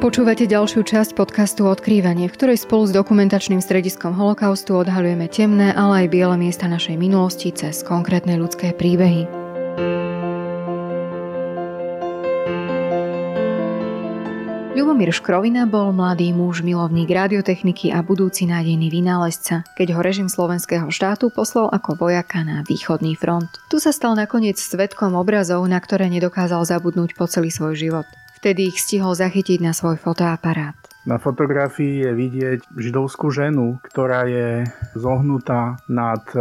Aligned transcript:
Počúvate 0.00 0.48
ďalšiu 0.48 0.80
časť 0.80 1.12
podcastu 1.12 1.68
Odkrývanie, 1.68 2.24
v 2.24 2.32
ktorej 2.32 2.64
spolu 2.64 2.88
s 2.88 2.96
dokumentačným 2.96 3.60
strediskom 3.60 4.16
holokaustu 4.16 4.80
odhaľujeme 4.80 5.28
temné, 5.28 5.76
ale 5.76 6.02
aj 6.02 6.06
biele 6.08 6.40
miesta 6.40 6.64
našej 6.64 6.96
minulosti 6.96 7.52
cez 7.52 7.84
konkrétne 7.84 8.40
ľudské 8.40 8.72
príbehy. 8.72 9.28
Ľubomír 14.72 15.12
Škrovina 15.12 15.68
bol 15.68 15.92
mladý 15.92 16.32
muž, 16.32 16.64
milovník 16.64 17.12
radiotechniky 17.12 17.92
a 17.92 18.00
budúci 18.00 18.48
nádejný 18.48 18.88
vynálezca, 18.88 19.68
keď 19.76 19.88
ho 19.92 20.00
režim 20.00 20.32
slovenského 20.32 20.88
štátu 20.88 21.28
poslal 21.28 21.68
ako 21.68 22.08
vojaka 22.08 22.40
na 22.40 22.64
východný 22.64 23.20
front. 23.20 23.52
Tu 23.68 23.76
sa 23.76 23.92
stal 23.92 24.16
nakoniec 24.16 24.56
svetkom 24.56 25.12
obrazov, 25.12 25.60
na 25.68 25.76
ktoré 25.76 26.08
nedokázal 26.08 26.64
zabudnúť 26.64 27.12
po 27.20 27.28
celý 27.28 27.52
svoj 27.52 27.76
život. 27.76 28.08
Vtedy 28.40 28.72
ich 28.72 28.80
stihol 28.80 29.12
zachytiť 29.12 29.60
na 29.60 29.76
svoj 29.76 30.00
fotoaparát. 30.00 30.89
Na 31.08 31.16
fotografii 31.16 32.04
je 32.04 32.10
vidieť 32.12 32.60
židovskú 32.76 33.32
ženu, 33.32 33.80
ktorá 33.80 34.28
je 34.28 34.68
zohnutá 34.92 35.80
nad 35.88 36.20
e, 36.36 36.40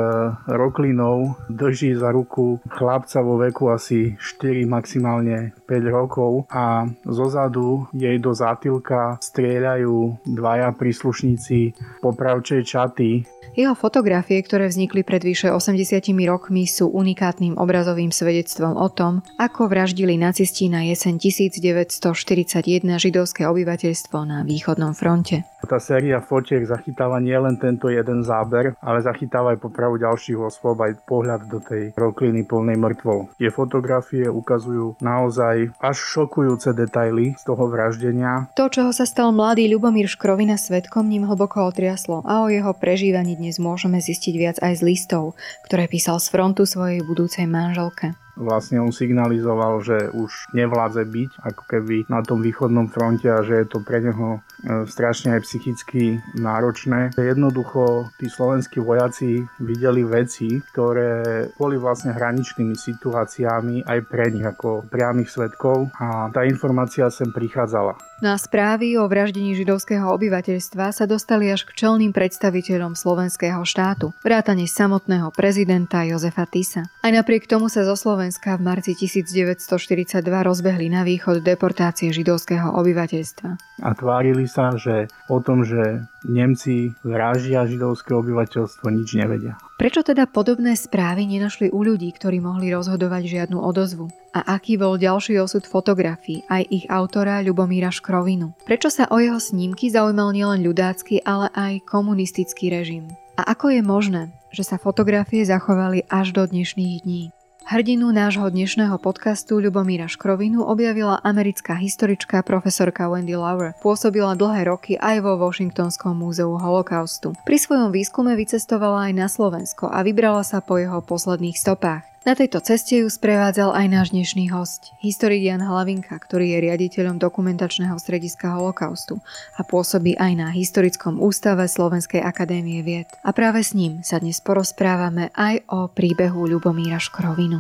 roklinou, 0.52 1.40
drží 1.48 1.96
za 1.96 2.12
ruku 2.12 2.60
chlapca 2.68 3.24
vo 3.24 3.40
veku 3.40 3.72
asi 3.72 4.20
4, 4.20 4.68
maximálne 4.68 5.56
5 5.64 5.96
rokov 5.96 6.44
a 6.52 6.92
zozadu 7.08 7.88
jej 7.96 8.20
do 8.20 8.36
zátilka 8.36 9.16
strieľajú 9.24 10.28
dvaja 10.28 10.76
príslušníci 10.76 11.80
popravčej 12.04 12.62
čaty. 12.68 13.24
Jeho 13.56 13.74
fotografie, 13.74 14.44
ktoré 14.44 14.70
vznikli 14.70 15.02
pred 15.02 15.24
vyše 15.24 15.50
80 15.56 16.04
rokmi, 16.28 16.70
sú 16.70 16.92
unikátnym 16.92 17.58
obrazovým 17.58 18.14
svedectvom 18.14 18.78
o 18.78 18.88
tom, 18.92 19.26
ako 19.40 19.72
vraždili 19.72 20.20
nacisti 20.20 20.70
na 20.70 20.86
jeseň 20.86 21.18
1941 21.18 22.86
židovské 23.02 23.48
obyvateľstvo 23.50 24.20
na 24.28 24.46
východnom 24.50 24.98
fronte. 24.98 25.46
Tá 25.70 25.78
séria 25.78 26.18
fotiek 26.18 26.66
zachytáva 26.66 27.22
nielen 27.22 27.62
tento 27.62 27.94
jeden 27.94 28.26
záber, 28.26 28.74
ale 28.82 29.06
zachytáva 29.06 29.54
aj 29.54 29.62
popravu 29.62 30.02
ďalších 30.02 30.40
osôb, 30.42 30.82
aj 30.82 31.06
pohľad 31.06 31.46
do 31.46 31.62
tej 31.62 31.94
rokliny 31.94 32.42
plnej 32.42 32.80
mŕtvol. 32.82 33.38
Tie 33.38 33.54
fotografie 33.54 34.26
ukazujú 34.26 34.98
naozaj 34.98 35.70
až 35.78 35.98
šokujúce 36.00 36.74
detaily 36.74 37.38
z 37.38 37.44
toho 37.46 37.70
vraždenia. 37.70 38.50
To, 38.58 38.66
čoho 38.72 38.90
sa 38.90 39.06
stal 39.06 39.30
mladý 39.30 39.70
Ľubomír 39.70 40.10
Škrovina 40.10 40.58
svetkom, 40.58 41.06
ním 41.06 41.30
hlboko 41.30 41.70
otriaslo 41.70 42.26
a 42.26 42.42
o 42.42 42.50
jeho 42.50 42.74
prežívaní 42.74 43.38
dnes 43.38 43.62
môžeme 43.62 44.02
zistiť 44.02 44.34
viac 44.34 44.58
aj 44.66 44.80
z 44.80 44.82
listov, 44.82 45.38
ktoré 45.70 45.86
písal 45.86 46.18
z 46.18 46.34
frontu 46.34 46.66
svojej 46.66 47.06
budúcej 47.06 47.46
manželke 47.46 48.18
vlastne 48.40 48.80
on 48.80 48.96
signalizoval, 48.96 49.84
že 49.84 50.10
už 50.16 50.56
nevládze 50.56 51.04
byť 51.04 51.32
ako 51.44 51.64
keby 51.68 51.96
na 52.08 52.24
tom 52.24 52.40
východnom 52.40 52.88
fronte 52.88 53.28
a 53.28 53.44
že 53.44 53.62
je 53.62 53.68
to 53.68 53.84
pre 53.84 54.00
neho 54.00 54.40
e, 54.40 54.88
strašne 54.88 55.36
aj 55.36 55.44
psychicky 55.44 56.24
náročné. 56.40 57.14
Jednoducho 57.20 58.10
tí 58.16 58.32
slovenskí 58.32 58.80
vojaci 58.80 59.44
videli 59.60 60.08
veci, 60.08 60.64
ktoré 60.72 61.52
boli 61.60 61.76
vlastne 61.76 62.16
hraničnými 62.16 62.74
situáciami 62.74 63.84
aj 63.84 64.00
pre 64.08 64.32
nich 64.32 64.48
ako 64.48 64.88
priamých 64.88 65.30
svetkov 65.30 65.92
a 66.00 66.32
tá 66.32 66.48
informácia 66.48 67.12
sem 67.12 67.30
prichádzala. 67.30 68.09
Na 68.20 68.36
správy 68.36 69.00
o 69.00 69.08
vraždení 69.08 69.56
židovského 69.56 70.04
obyvateľstva 70.12 70.92
sa 70.92 71.08
dostali 71.08 71.48
až 71.56 71.64
k 71.64 71.72
čelným 71.72 72.12
predstaviteľom 72.12 72.92
slovenského 72.92 73.64
štátu, 73.64 74.12
vrátane 74.20 74.68
samotného 74.68 75.32
prezidenta 75.32 76.04
Jozefa 76.04 76.44
Tisa. 76.44 76.84
Aj 77.00 77.16
napriek 77.16 77.48
tomu 77.48 77.72
sa 77.72 77.88
zo 77.88 77.96
Slovenska 77.96 78.60
v 78.60 78.76
marci 78.76 78.92
1942 78.92 80.20
rozbehli 80.20 80.92
na 80.92 81.08
východ 81.08 81.40
deportácie 81.40 82.12
židovského 82.12 82.76
obyvateľstva. 82.76 83.56
A 83.88 83.90
tvárili 83.96 84.52
sa, 84.52 84.76
že 84.76 85.08
o 85.32 85.40
tom, 85.40 85.64
že 85.64 86.04
Nemci 86.28 86.92
vraždia 87.08 87.64
židovské 87.72 88.12
obyvateľstvo, 88.12 88.84
nič 88.92 89.16
nevedia. 89.16 89.56
Prečo 89.80 90.04
teda 90.04 90.28
podobné 90.28 90.76
správy 90.76 91.24
nenašli 91.24 91.72
u 91.72 91.88
ľudí, 91.88 92.12
ktorí 92.12 92.44
mohli 92.44 92.68
rozhodovať 92.68 93.24
žiadnu 93.24 93.64
odozvu? 93.64 94.12
A 94.36 94.60
aký 94.60 94.76
bol 94.76 95.00
ďalší 95.00 95.40
osud 95.40 95.64
fotografií, 95.64 96.44
aj 96.52 96.68
ich 96.68 96.86
autora 96.92 97.40
Ľubomíra 97.40 97.88
Škrovinu? 97.88 98.52
Prečo 98.68 98.92
sa 98.92 99.08
o 99.08 99.24
jeho 99.24 99.40
snímky 99.40 99.88
zaujímal 99.88 100.36
nielen 100.36 100.68
ľudácky, 100.68 101.24
ale 101.24 101.48
aj 101.56 101.88
komunistický 101.88 102.68
režim? 102.76 103.08
A 103.40 103.56
ako 103.56 103.72
je 103.72 103.80
možné, 103.80 104.24
že 104.52 104.68
sa 104.68 104.76
fotografie 104.76 105.48
zachovali 105.48 106.04
až 106.12 106.36
do 106.36 106.44
dnešných 106.44 107.08
dní? 107.08 107.32
Hrdinu 107.70 108.10
nášho 108.10 108.50
dnešného 108.50 108.98
podcastu 108.98 109.62
Ľubomíra 109.62 110.10
Škrovinu 110.10 110.66
objavila 110.66 111.22
americká 111.22 111.78
historička 111.78 112.42
profesorka 112.42 113.06
Wendy 113.06 113.38
Lauer. 113.38 113.78
Pôsobila 113.78 114.34
dlhé 114.34 114.74
roky 114.74 114.98
aj 114.98 115.22
vo 115.22 115.38
Washingtonskom 115.38 116.18
múzeu 116.18 116.50
holokaustu. 116.50 117.38
Pri 117.46 117.62
svojom 117.62 117.94
výskume 117.94 118.34
vycestovala 118.34 119.06
aj 119.06 119.14
na 119.14 119.30
Slovensko 119.30 119.86
a 119.86 120.02
vybrala 120.02 120.42
sa 120.42 120.66
po 120.66 120.82
jeho 120.82 120.98
posledných 121.06 121.54
stopách. 121.54 122.10
Na 122.28 122.36
tejto 122.36 122.60
ceste 122.60 123.00
ju 123.00 123.08
sprevádzal 123.08 123.72
aj 123.72 123.88
náš 123.88 124.08
dnešný 124.12 124.52
host, 124.52 124.92
historik 125.00 125.40
Jan 125.40 125.64
Hlavinka, 125.64 126.20
ktorý 126.20 126.52
je 126.52 126.68
riaditeľom 126.68 127.16
dokumentačného 127.16 127.96
strediska 127.96 128.60
holokaustu 128.60 129.24
a 129.56 129.64
pôsobí 129.64 130.20
aj 130.20 130.32
na 130.36 130.52
Historickom 130.52 131.16
ústave 131.24 131.64
Slovenskej 131.64 132.20
akadémie 132.20 132.84
vied. 132.84 133.08
A 133.24 133.32
práve 133.32 133.64
s 133.64 133.72
ním 133.72 134.04
sa 134.04 134.20
dnes 134.20 134.44
porozprávame 134.44 135.32
aj 135.32 135.64
o 135.72 135.88
príbehu 135.88 136.44
Ľubomíra 136.44 137.00
Škrovinu. 137.00 137.56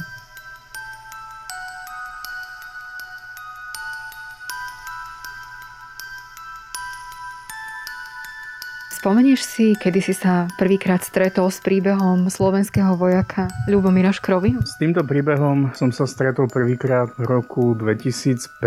Spomenieš 9.00 9.48
si, 9.48 9.68
kedy 9.80 10.00
si 10.04 10.12
sa 10.12 10.52
prvýkrát 10.60 11.00
stretol 11.00 11.48
s 11.48 11.64
príbehom 11.64 12.28
slovenského 12.28 13.00
vojaka 13.00 13.48
Ľubomíra 13.72 14.12
Škrovinu? 14.12 14.60
S 14.60 14.76
týmto 14.76 15.08
príbehom 15.08 15.72
som 15.72 15.88
sa 15.96 16.04
stretol 16.04 16.52
prvýkrát 16.52 17.08
v 17.16 17.24
roku 17.24 17.80
2015, 17.80 18.60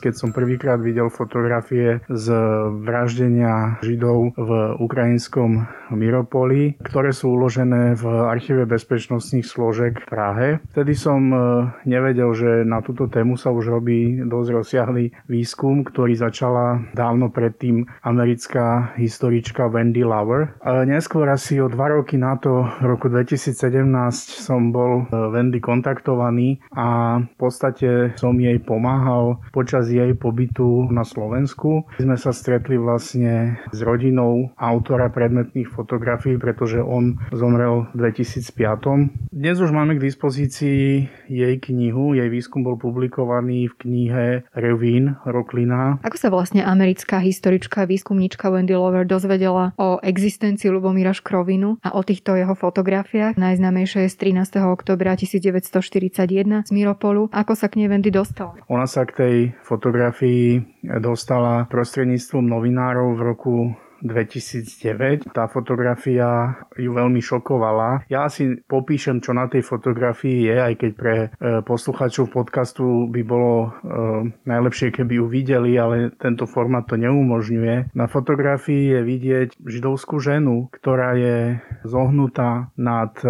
keď 0.00 0.14
som 0.16 0.32
prvýkrát 0.32 0.80
videl 0.80 1.12
fotografie 1.12 2.00
z 2.08 2.26
vraždenia 2.88 3.76
Židov 3.84 4.32
v 4.40 4.50
ukrajinskom 4.80 5.68
Miropoli, 5.92 6.80
ktoré 6.80 7.12
sú 7.12 7.36
uložené 7.36 8.00
v 8.00 8.32
archíve 8.32 8.64
bezpečnostných 8.64 9.44
složek 9.44 10.00
v 10.00 10.06
Prahe. 10.08 10.46
Vtedy 10.72 10.96
som 10.96 11.20
e, 11.28 11.38
nevedel, 11.84 12.32
že 12.32 12.64
na 12.64 12.80
túto 12.80 13.12
tému 13.12 13.36
sa 13.36 13.52
už 13.52 13.70
robí 13.70 14.24
dosť 14.24 14.48
rozsiahlý 14.56 15.12
výskum, 15.28 15.84
ktorý 15.84 16.16
začala 16.16 16.80
dávno 16.96 17.28
predtým 17.28 17.84
americká 18.02 18.96
historička 18.96 19.65
Wendy 19.68 20.04
Lover. 20.06 20.54
Neskôr 20.86 21.26
asi 21.30 21.58
o 21.58 21.70
dva 21.70 21.90
roky 21.92 22.18
na 22.20 22.36
to, 22.38 22.66
v 22.82 22.84
roku 22.84 23.06
2017 23.08 23.56
som 24.36 24.70
bol 24.70 25.06
e, 25.08 25.30
Wendy 25.32 25.58
kontaktovaný 25.58 26.60
a 26.74 27.20
v 27.22 27.36
podstate 27.40 28.12
som 28.20 28.36
jej 28.36 28.58
pomáhal 28.60 29.40
počas 29.50 29.88
jej 29.88 30.12
pobytu 30.14 30.88
na 30.92 31.02
Slovensku. 31.02 31.88
Sme 31.96 32.20
sa 32.20 32.30
stretli 32.30 32.76
vlastne 32.76 33.56
s 33.72 33.78
rodinou 33.80 34.52
autora 34.60 35.08
predmetných 35.08 35.70
fotografií, 35.72 36.36
pretože 36.36 36.78
on 36.82 37.16
zomrel 37.32 37.88
v 37.96 38.12
2005. 38.12 39.32
Dnes 39.32 39.56
už 39.56 39.72
máme 39.72 39.96
k 39.96 40.04
dispozícii 40.04 41.08
jej 41.26 41.54
knihu, 41.58 42.12
jej 42.12 42.28
výskum 42.28 42.60
bol 42.60 42.76
publikovaný 42.76 43.72
v 43.72 43.74
knihe 43.80 44.26
Revin 44.52 45.16
Roklina. 45.24 45.98
Ako 46.04 46.16
sa 46.20 46.28
vlastne 46.28 46.60
americká 46.60 47.18
historička 47.18 47.88
výskumníčka 47.88 48.52
Wendy 48.52 48.76
Lover 48.76 49.08
dozvedela 49.08 49.55
povedala 49.56 49.72
o 49.80 49.98
existencii 50.04 50.68
Lubomíra 50.70 51.16
Škrovinu 51.16 51.80
a 51.80 51.96
o 51.96 52.04
týchto 52.04 52.36
jeho 52.36 52.52
fotografiách. 52.52 53.40
Najznámejšie 53.40 54.06
je 54.06 54.10
z 54.12 54.16
13. 54.44 54.60
oktobra 54.68 55.16
1941 55.16 56.68
z 56.68 56.70
Miropolu. 56.72 57.32
Ako 57.32 57.56
sa 57.56 57.72
k 57.72 57.80
nej 57.80 57.88
Wendy 57.88 58.12
dostala? 58.12 58.60
Ona 58.68 58.84
sa 58.84 59.08
k 59.08 59.12
tej 59.16 59.36
fotografii 59.64 60.60
dostala 61.00 61.64
prostredníctvom 61.72 62.44
novinárov 62.44 63.16
v 63.16 63.20
roku 63.24 63.54
2009. 64.02 65.32
Tá 65.32 65.48
fotografia 65.48 66.58
ju 66.76 66.92
veľmi 66.92 67.20
šokovala. 67.22 68.04
Ja 68.12 68.28
si 68.28 68.60
popíšem, 68.68 69.24
čo 69.24 69.32
na 69.32 69.48
tej 69.48 69.64
fotografii 69.64 70.46
je, 70.50 70.56
aj 70.56 70.74
keď 70.76 70.90
pre 70.96 71.14
e, 71.16 71.28
posluchačov 71.64 72.28
podcastu 72.30 73.08
by 73.08 73.22
bolo 73.24 73.54
e, 73.56 73.68
najlepšie, 74.44 74.92
keby 74.92 75.20
ju 75.22 75.26
videli, 75.26 75.78
ale 75.80 76.12
tento 76.20 76.44
formát 76.44 76.84
to 76.84 77.00
neumožňuje. 77.00 77.96
Na 77.96 78.06
fotografii 78.06 78.96
je 78.96 79.00
vidieť 79.02 79.48
židovskú 79.64 80.20
ženu, 80.20 80.68
ktorá 80.72 81.16
je 81.16 81.60
zohnutá 81.86 82.70
nad 82.76 83.16
e, 83.24 83.28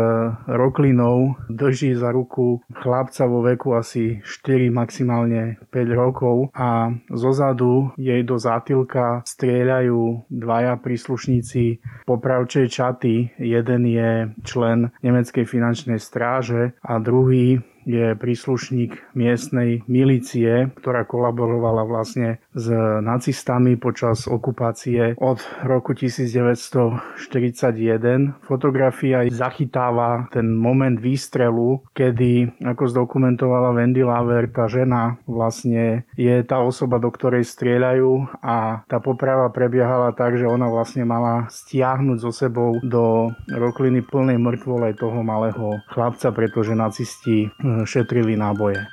roklinou, 0.50 1.38
drží 1.48 1.94
za 1.94 2.10
ruku 2.10 2.60
chlapca 2.74 3.26
vo 3.26 3.42
veku 3.44 3.74
asi 3.76 4.20
4, 4.24 4.70
maximálne 4.72 5.60
5 5.70 5.86
rokov 5.94 6.50
a 6.52 6.90
zozadu 7.12 7.92
jej 7.96 8.22
do 8.26 8.36
zátilka 8.36 9.22
strieľajú 9.26 10.28
dva 10.30 10.55
dvaja 10.56 10.80
príslušníci 10.80 11.84
popravčej 12.08 12.72
čaty. 12.72 13.28
Jeden 13.36 13.84
je 13.84 14.32
člen 14.40 14.88
nemeckej 15.04 15.44
finančnej 15.44 16.00
stráže 16.00 16.72
a 16.80 16.96
druhý 16.96 17.60
je 17.86 18.18
príslušník 18.18 19.14
miestnej 19.14 19.86
milície, 19.86 20.74
ktorá 20.74 21.06
kolaborovala 21.06 21.86
vlastne 21.86 22.42
s 22.50 22.66
nacistami 23.00 23.78
počas 23.78 24.26
okupácie 24.26 25.14
od 25.22 25.38
roku 25.62 25.94
1941. 25.94 28.34
Fotografia 28.42 29.22
zachytáva 29.30 30.26
ten 30.34 30.50
moment 30.50 30.98
výstrelu, 30.98 31.86
kedy, 31.94 32.58
ako 32.66 32.90
zdokumentovala 32.90 33.78
Wendy 33.78 34.02
Laver, 34.02 34.50
tá 34.50 34.66
žena 34.66 35.22
vlastne 35.30 36.10
je 36.18 36.42
tá 36.42 36.58
osoba, 36.58 36.98
do 36.98 37.14
ktorej 37.14 37.46
strieľajú 37.46 38.42
a 38.42 38.82
tá 38.90 38.98
poprava 38.98 39.46
prebiehala 39.54 40.10
tak, 40.10 40.34
že 40.34 40.50
ona 40.50 40.66
vlastne 40.66 41.06
mala 41.06 41.46
stiahnuť 41.46 42.18
so 42.18 42.34
sebou 42.34 42.82
do 42.82 43.30
rokliny 43.46 44.02
plnej 44.02 44.42
mŕtvole 44.42 44.90
toho 44.98 45.22
malého 45.22 45.78
chlapca, 45.94 46.34
pretože 46.34 46.74
nacisti 46.74 47.46
hm, 47.62 47.75
šetrili 47.84 48.36
náboje. 48.36 48.86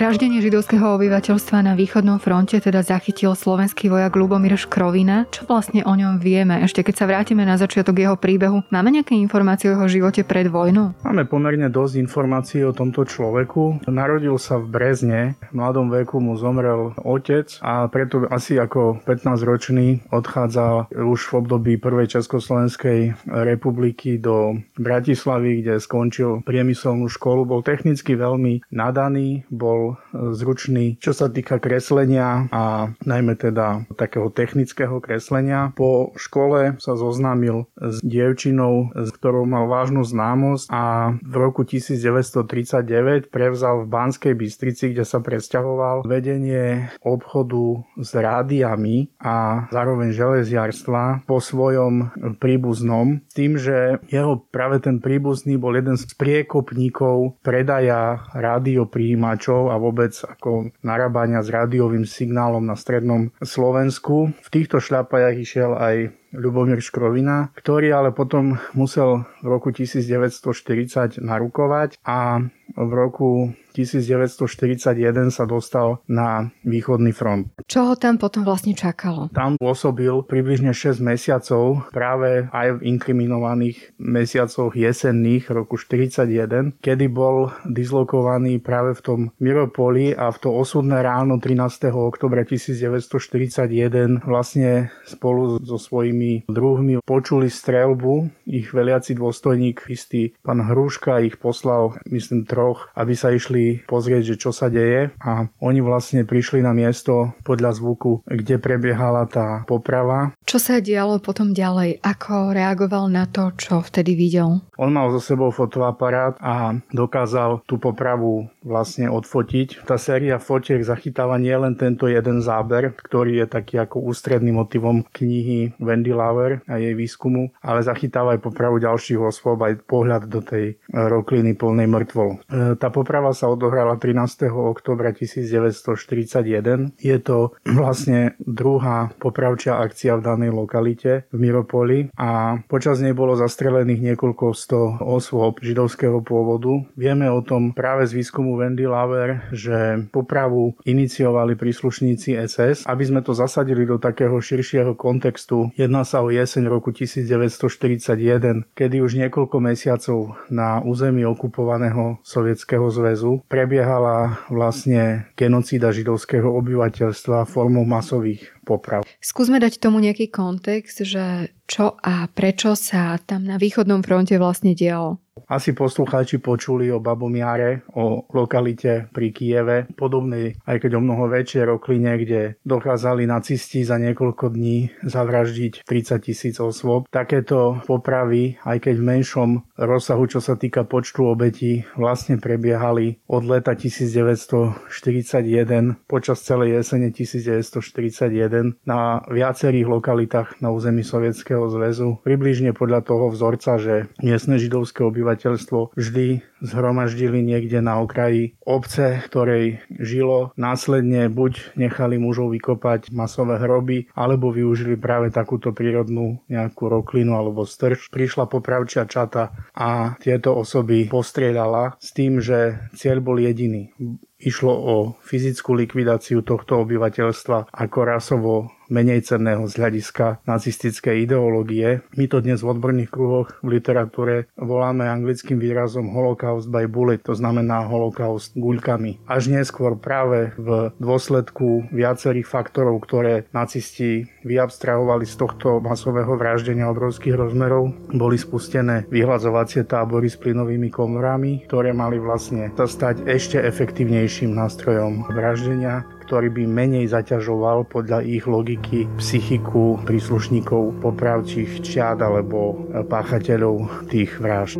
Vraždenie 0.00 0.40
židovského 0.40 0.96
obyvateľstva 0.96 1.60
na 1.60 1.76
východnom 1.76 2.16
fronte 2.16 2.56
teda 2.56 2.80
zachytil 2.80 3.36
slovenský 3.36 3.92
vojak 3.92 4.16
Lubomír 4.16 4.56
Škrovina. 4.56 5.28
Čo 5.28 5.44
vlastne 5.44 5.84
o 5.84 5.92
ňom 5.92 6.16
vieme? 6.16 6.56
Ešte 6.64 6.80
keď 6.80 6.94
sa 6.96 7.04
vrátime 7.04 7.44
na 7.44 7.60
začiatok 7.60 8.00
jeho 8.00 8.16
príbehu, 8.16 8.64
máme 8.72 8.96
nejaké 8.96 9.12
informácie 9.20 9.68
o 9.68 9.76
jeho 9.76 9.92
živote 9.92 10.24
pred 10.24 10.48
vojnou? 10.48 10.96
Máme 11.04 11.28
pomerne 11.28 11.68
dosť 11.68 12.00
informácií 12.00 12.64
o 12.64 12.72
tomto 12.72 13.04
človeku. 13.04 13.84
Narodil 13.92 14.40
sa 14.40 14.56
v 14.56 14.72
Brezne, 14.72 15.36
v 15.52 15.60
mladom 15.60 15.92
veku 15.92 16.16
mu 16.16 16.32
zomrel 16.40 16.96
otec 17.04 17.60
a 17.60 17.84
preto 17.92 18.24
asi 18.32 18.56
ako 18.56 19.04
15-ročný 19.04 20.08
odchádzal 20.08 20.96
už 20.96 21.20
v 21.28 21.32
období 21.44 21.72
prvej 21.76 22.16
Československej 22.16 23.28
republiky 23.28 24.16
do 24.16 24.64
Bratislavy, 24.80 25.60
kde 25.60 25.76
skončil 25.76 26.40
priemyselnú 26.40 27.04
školu. 27.12 27.44
Bol 27.44 27.60
technicky 27.60 28.16
veľmi 28.16 28.64
nadaný, 28.72 29.44
bol 29.52 29.89
zručný, 30.12 30.98
čo 31.00 31.16
sa 31.16 31.32
týka 31.32 31.62
kreslenia 31.62 32.50
a 32.50 32.92
najmä 33.06 33.38
teda 33.38 33.88
takého 33.94 34.28
technického 34.28 34.98
kreslenia. 35.00 35.72
Po 35.74 36.12
škole 36.18 36.76
sa 36.82 36.94
zoznámil 36.98 37.70
s 37.78 38.02
dievčinou, 38.04 38.92
s 38.94 39.10
ktorou 39.14 39.46
mal 39.46 39.70
vážnu 39.70 40.02
známosť 40.04 40.66
a 40.70 41.14
v 41.18 41.34
roku 41.34 41.62
1939 41.64 43.32
prevzal 43.32 43.84
v 43.84 43.90
Banskej 43.90 44.34
Bystrici, 44.36 44.92
kde 44.92 45.04
sa 45.06 45.22
presťahoval 45.22 46.04
vedenie 46.04 46.90
obchodu 47.00 47.84
s 48.00 48.10
rádiami 48.12 49.12
a 49.20 49.66
zároveň 49.72 50.12
železiarstva 50.12 51.24
po 51.24 51.40
svojom 51.40 52.12
príbuznom, 52.38 53.24
tým, 53.32 53.56
že 53.56 54.00
jeho 54.08 54.42
práve 54.50 54.82
ten 54.82 55.00
príbuzný 55.00 55.56
bol 55.56 55.76
jeden 55.76 55.96
z 55.96 56.04
priekopníkov 56.16 57.40
predaja 57.40 58.26
rádiopríjimačov 58.36 59.72
a 59.72 59.76
vôbec 59.80 60.12
ako 60.12 60.68
narábania 60.84 61.40
s 61.40 61.48
rádiovým 61.48 62.04
signálom 62.04 62.62
na 62.62 62.76
strednom 62.76 63.32
Slovensku. 63.40 64.36
V 64.36 64.48
týchto 64.52 64.78
šľapajach 64.78 65.36
išiel 65.40 65.72
aj 65.74 66.19
Ľubomír 66.30 66.78
Škrovina, 66.78 67.50
ktorý 67.58 67.90
ale 67.90 68.10
potom 68.14 68.58
musel 68.78 69.26
v 69.42 69.46
roku 69.50 69.74
1940 69.74 71.18
narukovať 71.18 71.98
a 72.06 72.46
v 72.76 72.90
roku 72.94 73.50
1941 73.74 75.30
sa 75.30 75.44
dostal 75.46 76.02
na 76.10 76.50
východný 76.66 77.14
front. 77.14 77.50
Čo 77.66 77.92
ho 77.92 77.94
tam 77.94 78.18
potom 78.18 78.42
vlastne 78.42 78.74
čakalo? 78.74 79.30
Tam 79.30 79.54
pôsobil 79.58 80.10
približne 80.26 80.74
6 80.74 80.98
mesiacov, 81.02 81.86
práve 81.94 82.50
aj 82.50 82.78
v 82.78 82.94
inkriminovaných 82.94 83.94
mesiacoch 83.98 84.74
jesenných 84.74 85.50
roku 85.54 85.78
41, 85.78 86.82
kedy 86.82 87.06
bol 87.10 87.54
dislokovaný 87.66 88.58
práve 88.58 88.98
v 88.98 89.00
tom 89.02 89.20
Miropoli 89.38 90.14
a 90.14 90.34
v 90.34 90.38
to 90.42 90.50
osudné 90.50 91.02
ráno 91.02 91.38
13. 91.38 91.90
oktobra 91.94 92.42
1941 92.42 94.26
vlastne 94.26 94.90
spolu 95.06 95.62
so 95.62 95.78
svojimi 95.78 96.19
druhmi 96.48 97.04
počuli 97.04 97.52
strelbu. 97.52 98.48
Ich 98.48 98.72
veliaci 98.72 99.12
dôstojník, 99.12 99.84
istý 99.92 100.32
pán 100.40 100.64
Hruška, 100.64 101.20
ich 101.22 101.36
poslal, 101.36 102.00
myslím, 102.08 102.48
troch, 102.48 102.88
aby 102.96 103.14
sa 103.14 103.30
išli 103.30 103.50
išli 103.50 103.82
pozrieť, 103.82 104.22
že 104.22 104.36
čo 104.38 104.50
sa 104.54 104.70
deje 104.70 105.10
a 105.18 105.50
oni 105.58 105.82
vlastne 105.82 106.22
prišli 106.22 106.62
na 106.62 106.70
miesto 106.70 107.34
podľa 107.42 107.74
zvuku, 107.74 108.22
kde 108.22 108.62
prebiehala 108.62 109.26
tá 109.26 109.66
poprava. 109.66 110.30
Čo 110.46 110.62
sa 110.62 110.78
dialo 110.78 111.18
potom 111.18 111.50
ďalej? 111.50 111.98
Ako 112.06 112.54
reagoval 112.54 113.10
na 113.10 113.26
to, 113.26 113.50
čo 113.58 113.82
vtedy 113.82 114.14
videl? 114.14 114.62
On 114.78 114.90
mal 114.94 115.10
so 115.10 115.18
sebou 115.18 115.50
fotoaparát 115.50 116.38
a 116.38 116.78
dokázal 116.94 117.66
tú 117.66 117.76
popravu 117.76 118.46
vlastne 118.62 119.10
odfotiť. 119.10 119.82
Tá 119.84 119.98
séria 119.98 120.38
fotiek 120.38 120.80
zachytáva 120.80 121.36
nielen 121.36 121.74
tento 121.74 122.06
jeden 122.06 122.38
záber, 122.40 122.94
ktorý 122.94 123.44
je 123.44 123.46
taký 123.50 123.82
ako 123.82 124.04
ústredným 124.06 124.62
motivom 124.62 125.02
knihy 125.10 125.74
Wendy 125.82 126.09
Lauer 126.12 126.60
a 126.68 126.76
jej 126.76 126.94
výskumu, 126.94 127.50
ale 127.62 127.80
zachytáva 127.82 128.36
aj 128.36 128.44
popravu 128.44 128.82
ďalších 128.82 129.20
osôb, 129.20 129.60
aj 129.62 129.84
pohľad 129.86 130.26
do 130.30 130.40
tej 130.44 130.76
rokliny 130.90 131.56
plnej 131.56 131.88
mŕtvol. 131.88 132.30
E, 132.30 132.38
tá 132.76 132.88
poprava 132.92 133.32
sa 133.34 133.48
odohrala 133.48 133.96
13. 133.96 134.50
oktobra 134.50 135.14
1941. 135.14 136.94
Je 137.00 137.16
to 137.22 137.54
vlastne 137.80 138.34
druhá 138.42 139.10
popravčia 139.18 139.78
akcia 139.80 140.18
v 140.18 140.24
danej 140.24 140.50
lokalite 140.54 141.28
v 141.30 141.36
Miropoli 141.38 142.12
a 142.18 142.60
počas 142.66 143.00
nej 143.00 143.14
bolo 143.16 143.38
zastrelených 143.38 144.12
niekoľko 144.12 144.44
sto 144.52 145.00
osôb 145.00 145.62
židovského 145.62 146.20
pôvodu. 146.20 146.84
Vieme 146.94 147.30
o 147.30 147.40
tom 147.40 147.72
práve 147.72 148.06
z 148.06 148.16
výskumu 148.16 148.58
Wendy 148.58 148.84
Laver, 148.84 149.48
že 149.54 150.06
popravu 150.10 150.76
iniciovali 150.84 151.56
príslušníci 151.56 152.36
SS. 152.36 152.84
Aby 152.84 153.04
sme 153.06 153.20
to 153.20 153.32
zasadili 153.32 153.86
do 153.86 153.96
takého 153.96 154.36
širšieho 154.38 154.94
kontextu, 154.98 155.70
jedná 156.00 156.16
sa 156.16 156.24
o 156.24 156.32
jeseň 156.32 156.64
roku 156.72 156.96
1941, 156.96 158.64
kedy 158.72 159.04
už 159.04 159.20
niekoľko 159.20 159.60
mesiacov 159.60 160.32
na 160.48 160.80
území 160.80 161.28
okupovaného 161.28 162.16
Sovietskeho 162.24 162.88
zväzu 162.88 163.44
prebiehala 163.52 164.40
vlastne 164.48 165.28
genocída 165.36 165.92
židovského 165.92 166.48
obyvateľstva 166.48 167.44
formou 167.44 167.84
masových 167.84 168.48
poprav. 168.70 169.02
Skúsme 169.18 169.58
dať 169.58 169.82
tomu 169.82 169.98
nejaký 169.98 170.30
kontext, 170.30 171.02
že 171.02 171.50
čo 171.66 171.98
a 171.98 172.30
prečo 172.30 172.78
sa 172.78 173.18
tam 173.22 173.46
na 173.46 173.58
východnom 173.58 174.02
fronte 174.02 174.38
vlastne 174.38 174.74
dialo. 174.78 175.18
Asi 175.50 175.72
poslucháči 175.72 176.38
počuli 176.38 176.92
o 176.92 177.00
Babomiare, 177.00 177.82
o 177.96 178.28
lokalite 178.34 179.08
pri 179.10 179.32
Kieve, 179.32 179.86
podobnej, 179.96 180.60
aj 180.68 180.84
keď 180.84 180.94
o 180.98 181.00
mnoho 181.00 181.32
väčšie 181.32 181.64
rokline, 181.64 182.12
kde 182.20 182.60
dokázali 182.62 183.24
nacisti 183.24 183.80
za 183.82 183.96
niekoľko 183.96 184.52
dní 184.52 184.92
zavraždiť 185.06 185.88
30 185.88 186.26
tisíc 186.26 186.60
osôb. 186.60 187.08
Takéto 187.08 187.80
popravy, 187.88 188.60
aj 188.62 188.84
keď 188.84 188.94
v 189.00 189.08
menšom 189.16 189.64
rozsahu, 189.80 190.28
čo 190.28 190.44
sa 190.44 190.60
týka 190.60 190.84
počtu 190.84 191.24
obetí, 191.26 191.88
vlastne 191.96 192.36
prebiehali 192.36 193.24
od 193.26 193.42
leta 193.48 193.72
1941 193.72 196.04
počas 196.04 196.44
celej 196.44 196.82
jesene 196.82 197.08
1941 197.10 198.59
na 198.84 199.24
viacerých 199.28 199.86
lokalitách 199.86 200.48
na 200.64 200.72
území 200.72 201.04
Sovietskeho 201.04 201.68
zväzu. 201.68 202.20
Približne 202.22 202.76
podľa 202.76 203.04
toho 203.04 203.32
vzorca, 203.32 203.76
že 203.80 204.08
miestne 204.20 204.60
židovské 204.60 205.04
obyvateľstvo 205.04 205.96
vždy 205.96 206.44
zhromaždili 206.60 207.40
niekde 207.40 207.80
na 207.80 207.98
okraji 208.00 208.54
obce, 208.62 209.24
ktorej 209.24 209.80
žilo. 209.88 210.52
Následne 210.60 211.32
buď 211.32 211.74
nechali 211.76 212.20
mužov 212.20 212.52
vykopať 212.52 213.08
masové 213.10 213.56
hroby, 213.56 214.12
alebo 214.12 214.52
využili 214.52 215.00
práve 215.00 215.32
takúto 215.32 215.72
prírodnú 215.72 216.44
nejakú 216.52 216.92
roklinu 216.92 217.36
alebo 217.36 217.64
strž. 217.64 218.12
Prišla 218.12 218.46
popravčia 218.46 219.08
čata 219.08 219.56
a 219.72 220.20
tieto 220.20 220.54
osoby 220.56 221.08
postrieľala 221.08 221.96
s 221.96 222.12
tým, 222.12 222.38
že 222.44 222.90
cieľ 222.92 223.24
bol 223.24 223.40
jediný. 223.40 223.92
Išlo 224.40 224.72
o 224.72 224.96
fyzickú 225.20 225.76
likvidáciu 225.76 226.40
tohto 226.40 226.80
obyvateľstva 226.80 227.68
ako 227.70 227.98
rasovo 228.08 228.52
menej 228.90 229.24
cenného 229.24 229.64
z 229.70 229.78
hľadiska 229.78 230.42
nacistickej 230.44 231.24
ideológie. 231.24 232.02
My 232.18 232.26
to 232.26 232.42
dnes 232.42 232.60
v 232.60 232.74
odborných 232.74 233.10
kruhoch 233.14 233.48
v 233.62 233.78
literatúre 233.78 234.50
voláme 234.58 235.06
anglickým 235.06 235.56
výrazom 235.56 236.10
Holocaust 236.10 236.66
by 236.68 236.90
bullet, 236.90 237.22
to 237.22 237.38
znamená 237.38 237.86
holokaust 237.86 238.58
guľkami. 238.58 239.22
Až 239.30 239.54
neskôr 239.54 239.94
práve 239.96 240.52
v 240.58 240.90
dôsledku 240.98 241.88
viacerých 241.94 242.50
faktorov, 242.50 243.00
ktoré 243.06 243.46
nacisti 243.54 244.26
vyabstrahovali 244.42 245.24
z 245.24 245.34
tohto 245.38 245.78
masového 245.78 246.34
vraždenia 246.34 246.90
obrovských 246.90 247.38
rozmerov, 247.38 247.94
boli 248.10 248.36
spustené 248.36 249.06
vyhľadzovacie 249.08 249.86
tábory 249.86 250.26
s 250.26 250.36
plynovými 250.36 250.90
komorami, 250.90 251.64
ktoré 251.70 251.94
mali 251.94 252.18
vlastne 252.18 252.74
sa 252.74 252.90
stať 252.90 253.24
ešte 253.30 253.62
efektívnejším 253.62 254.50
nástrojom 254.50 255.30
vraždenia 255.30 256.02
ktorý 256.30 256.46
by 256.54 256.62
menej 256.62 257.10
zaťažoval 257.10 257.90
podľa 257.90 258.22
ich 258.22 258.46
logiky 258.46 259.10
psychiku 259.18 259.98
príslušníkov 260.06 261.02
popravčích 261.02 261.82
čiad 261.82 262.22
alebo 262.22 262.86
páchateľov 263.10 264.06
tých 264.06 264.38
vražd. 264.38 264.78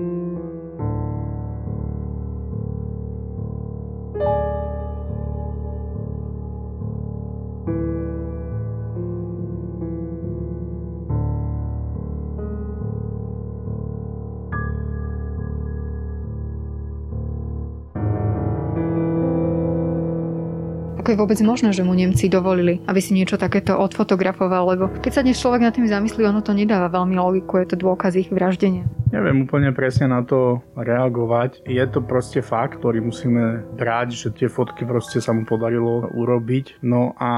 Vôbec 21.20 21.36
možné, 21.44 21.76
že 21.76 21.84
mu 21.84 21.92
Nemci 21.92 22.32
dovolili, 22.32 22.80
aby 22.88 23.00
si 23.04 23.12
niečo 23.12 23.36
takéto 23.36 23.76
odfotografoval, 23.76 24.72
lebo 24.72 24.84
keď 25.04 25.12
sa 25.12 25.24
dnes 25.24 25.36
človek 25.36 25.60
nad 25.60 25.76
tým 25.76 25.84
zamyslí, 25.84 26.24
ono 26.24 26.40
to 26.40 26.56
nedáva 26.56 26.88
veľmi 26.88 27.12
logiku, 27.12 27.60
je 27.60 27.76
to 27.76 27.76
dôkaz 27.76 28.16
ich 28.16 28.32
vraždenia. 28.32 28.88
Neviem 29.10 29.42
úplne 29.42 29.74
presne 29.74 30.06
na 30.06 30.22
to 30.22 30.62
reagovať. 30.78 31.66
Je 31.66 31.82
to 31.90 31.98
proste 31.98 32.46
fakt, 32.46 32.78
ktorý 32.78 33.02
musíme 33.02 33.66
brať, 33.74 34.08
že 34.14 34.28
tie 34.30 34.46
fotky 34.46 34.86
proste 34.86 35.18
sa 35.18 35.34
mu 35.34 35.42
podarilo 35.42 36.06
urobiť. 36.14 36.78
No 36.86 37.18
a 37.18 37.30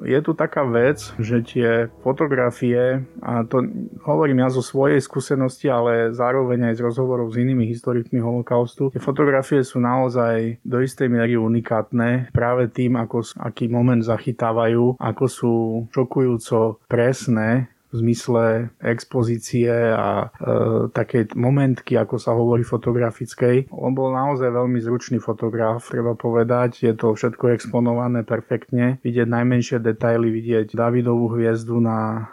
je 0.00 0.16
tu 0.24 0.32
taká 0.32 0.64
vec, 0.64 1.12
že 1.20 1.44
tie 1.44 1.92
fotografie, 2.00 3.04
a 3.20 3.44
to 3.44 3.60
hovorím 4.08 4.40
ja 4.40 4.48
zo 4.48 4.64
svojej 4.64 5.04
skúsenosti, 5.04 5.68
ale 5.68 6.16
zároveň 6.16 6.72
aj 6.72 6.80
z 6.80 6.84
rozhovorov 6.88 7.36
s 7.36 7.40
inými 7.40 7.68
historikmi 7.68 8.24
holokaustu, 8.24 8.88
tie 8.88 9.02
fotografie 9.02 9.60
sú 9.60 9.84
naozaj 9.84 10.64
do 10.64 10.80
istej 10.80 11.12
miery 11.12 11.36
unikátne 11.36 12.32
práve 12.32 12.72
tým, 12.72 12.96
ako, 12.96 13.36
aký 13.36 13.68
moment 13.68 14.00
zachytávajú, 14.00 14.96
ako 14.96 15.24
sú 15.28 15.54
šokujúco 15.92 16.80
presné 16.88 17.68
v 17.88 17.94
zmysle 18.04 18.68
expozície 18.84 19.72
a 19.72 20.28
e, 20.28 20.88
také 20.92 21.24
momentky, 21.32 21.96
ako 21.96 22.16
sa 22.20 22.36
hovorí 22.36 22.62
fotografickej. 22.64 23.72
On 23.72 23.96
bol 23.96 24.12
naozaj 24.12 24.52
veľmi 24.52 24.78
zručný 24.80 25.18
fotograf, 25.18 25.88
treba 25.88 26.12
povedať. 26.12 26.84
Je 26.84 26.92
to 26.92 27.16
všetko 27.16 27.56
exponované 27.56 28.24
perfektne. 28.28 29.00
Vidieť 29.00 29.28
najmenšie 29.28 29.80
detaily, 29.80 30.28
vidieť 30.28 30.76
Davidovú 30.76 31.32
hviezdu 31.36 31.80
na 31.80 32.28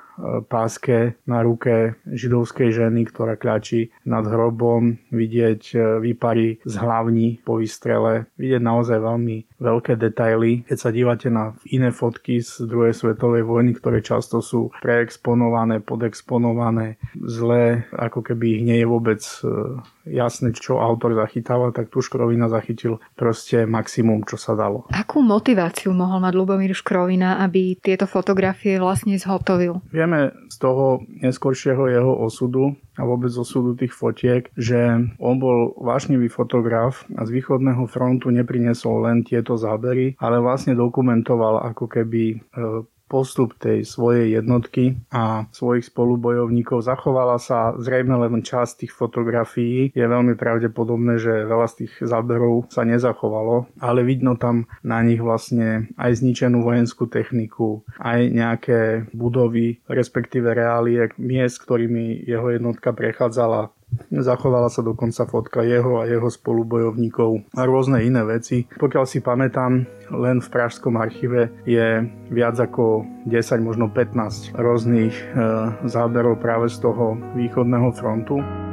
páske 0.47 1.19
na 1.27 1.43
ruke 1.43 1.99
židovskej 2.07 2.71
ženy, 2.71 3.07
ktorá 3.11 3.35
kľačí 3.35 3.91
nad 4.07 4.23
hrobom, 4.23 4.95
vidieť 5.11 5.61
e, 5.75 5.77
výpary 5.99 6.63
z 6.63 6.73
hlavní 6.79 7.43
po 7.43 7.59
výstrele, 7.59 8.31
vidieť 8.39 8.61
naozaj 8.63 8.97
veľmi 8.99 9.54
veľké 9.59 9.95
detaily. 9.95 10.67
Keď 10.67 10.77
sa 10.77 10.91
dívate 10.91 11.31
na 11.31 11.55
iné 11.71 11.91
fotky 11.95 12.43
z 12.43 12.67
druhej 12.67 12.91
svetovej 12.95 13.47
vojny, 13.47 13.75
ktoré 13.75 14.03
často 14.03 14.43
sú 14.43 14.71
preexponované, 14.83 15.79
podexponované, 15.79 16.99
zlé, 17.15 17.87
ako 17.95 18.19
keby 18.21 18.59
ich 18.59 18.63
nie 18.63 18.77
je 18.83 18.87
vôbec 18.87 19.21
e, 19.23 19.37
jasné, 20.11 20.51
čo 20.51 20.79
autor 20.83 21.15
zachytával, 21.15 21.71
tak 21.71 21.87
tu 21.87 22.03
Škrovina 22.03 22.51
zachytil 22.51 22.99
proste 23.15 23.63
maximum, 23.63 24.27
čo 24.27 24.35
sa 24.35 24.53
dalo. 24.53 24.85
Akú 24.91 25.23
motiváciu 25.23 25.95
mohol 25.95 26.19
mať 26.21 26.33
Lubomír 26.35 26.75
Škrovina, 26.75 27.39
aby 27.41 27.79
tieto 27.79 28.05
fotografie 28.05 28.77
vlastne 28.77 29.15
zhotovil? 29.15 29.79
Vieme 29.89 30.35
z 30.51 30.57
toho 30.59 31.01
neskôršieho 31.23 31.87
jeho 31.89 32.13
osudu, 32.23 32.75
a 32.95 33.01
vôbec 33.03 33.31
osudu 33.35 33.75
tých 33.75 33.91
fotiek, 33.91 34.47
že 34.55 35.11
on 35.19 35.35
bol 35.37 35.75
vášnivý 35.79 36.31
fotograf 36.31 37.03
a 37.19 37.27
z 37.27 37.39
východného 37.39 37.83
frontu 37.91 38.31
neprinesol 38.31 39.05
len 39.05 39.27
tieto 39.27 39.59
zábery, 39.59 40.15
ale 40.19 40.39
vlastne 40.39 40.73
dokumentoval 40.73 41.63
ako 41.75 41.85
keby 41.91 42.23
e, 42.33 42.37
postup 43.05 43.53
tej 43.61 43.85
svojej 43.85 44.41
jednotky 44.41 44.97
a 45.13 45.45
svojich 45.53 45.87
spolubojovníkov. 45.89 46.81
Zachovala 46.85 47.37
sa 47.37 47.77
zrejme 47.77 48.17
len 48.17 48.41
časť 48.41 48.85
tých 48.85 48.93
fotografií. 48.93 49.93
Je 49.93 50.05
veľmi 50.05 50.33
pravdepodobné, 50.33 51.21
že 51.21 51.45
veľa 51.45 51.67
z 51.69 51.75
tých 51.85 51.93
záberov 52.07 52.71
sa 52.73 52.81
nezachovalo, 52.87 53.69
ale 53.77 54.01
vidno 54.01 54.39
tam 54.39 54.65
na 54.81 55.03
nich 55.05 55.21
vlastne 55.21 55.91
aj 55.99 56.21
zničenú 56.23 56.65
vojenskú 56.65 57.05
techniku, 57.05 57.85
aj 58.01 58.19
nejaké 58.31 58.79
budovy, 59.13 59.83
respektíve 59.85 60.49
reálie 60.55 61.11
miest, 61.21 61.61
ktorými 61.61 62.25
jeho 62.25 62.49
jednotka 62.49 62.95
prechádzala 62.95 63.74
Zachovala 64.11 64.71
sa 64.71 64.81
dokonca 64.81 65.27
fotka 65.27 65.59
jeho 65.65 66.01
a 66.01 66.07
jeho 66.07 66.27
spolubojovníkov 66.27 67.51
a 67.55 67.61
rôzne 67.67 68.03
iné 68.03 68.21
veci. 68.23 68.65
Pokiaľ 68.67 69.03
si 69.07 69.19
pamätám, 69.21 69.85
len 70.13 70.37
v 70.39 70.47
Pražskom 70.51 70.95
archíve 70.97 71.51
je 71.65 72.05
viac 72.29 72.55
ako 72.57 73.05
10, 73.27 73.59
možno 73.61 73.89
15 73.89 74.55
rôznych 74.55 75.13
e, 75.13 75.23
záberov 75.89 76.39
práve 76.39 76.69
z 76.69 76.81
toho 76.81 77.17
východného 77.33 77.89
frontu. 77.95 78.64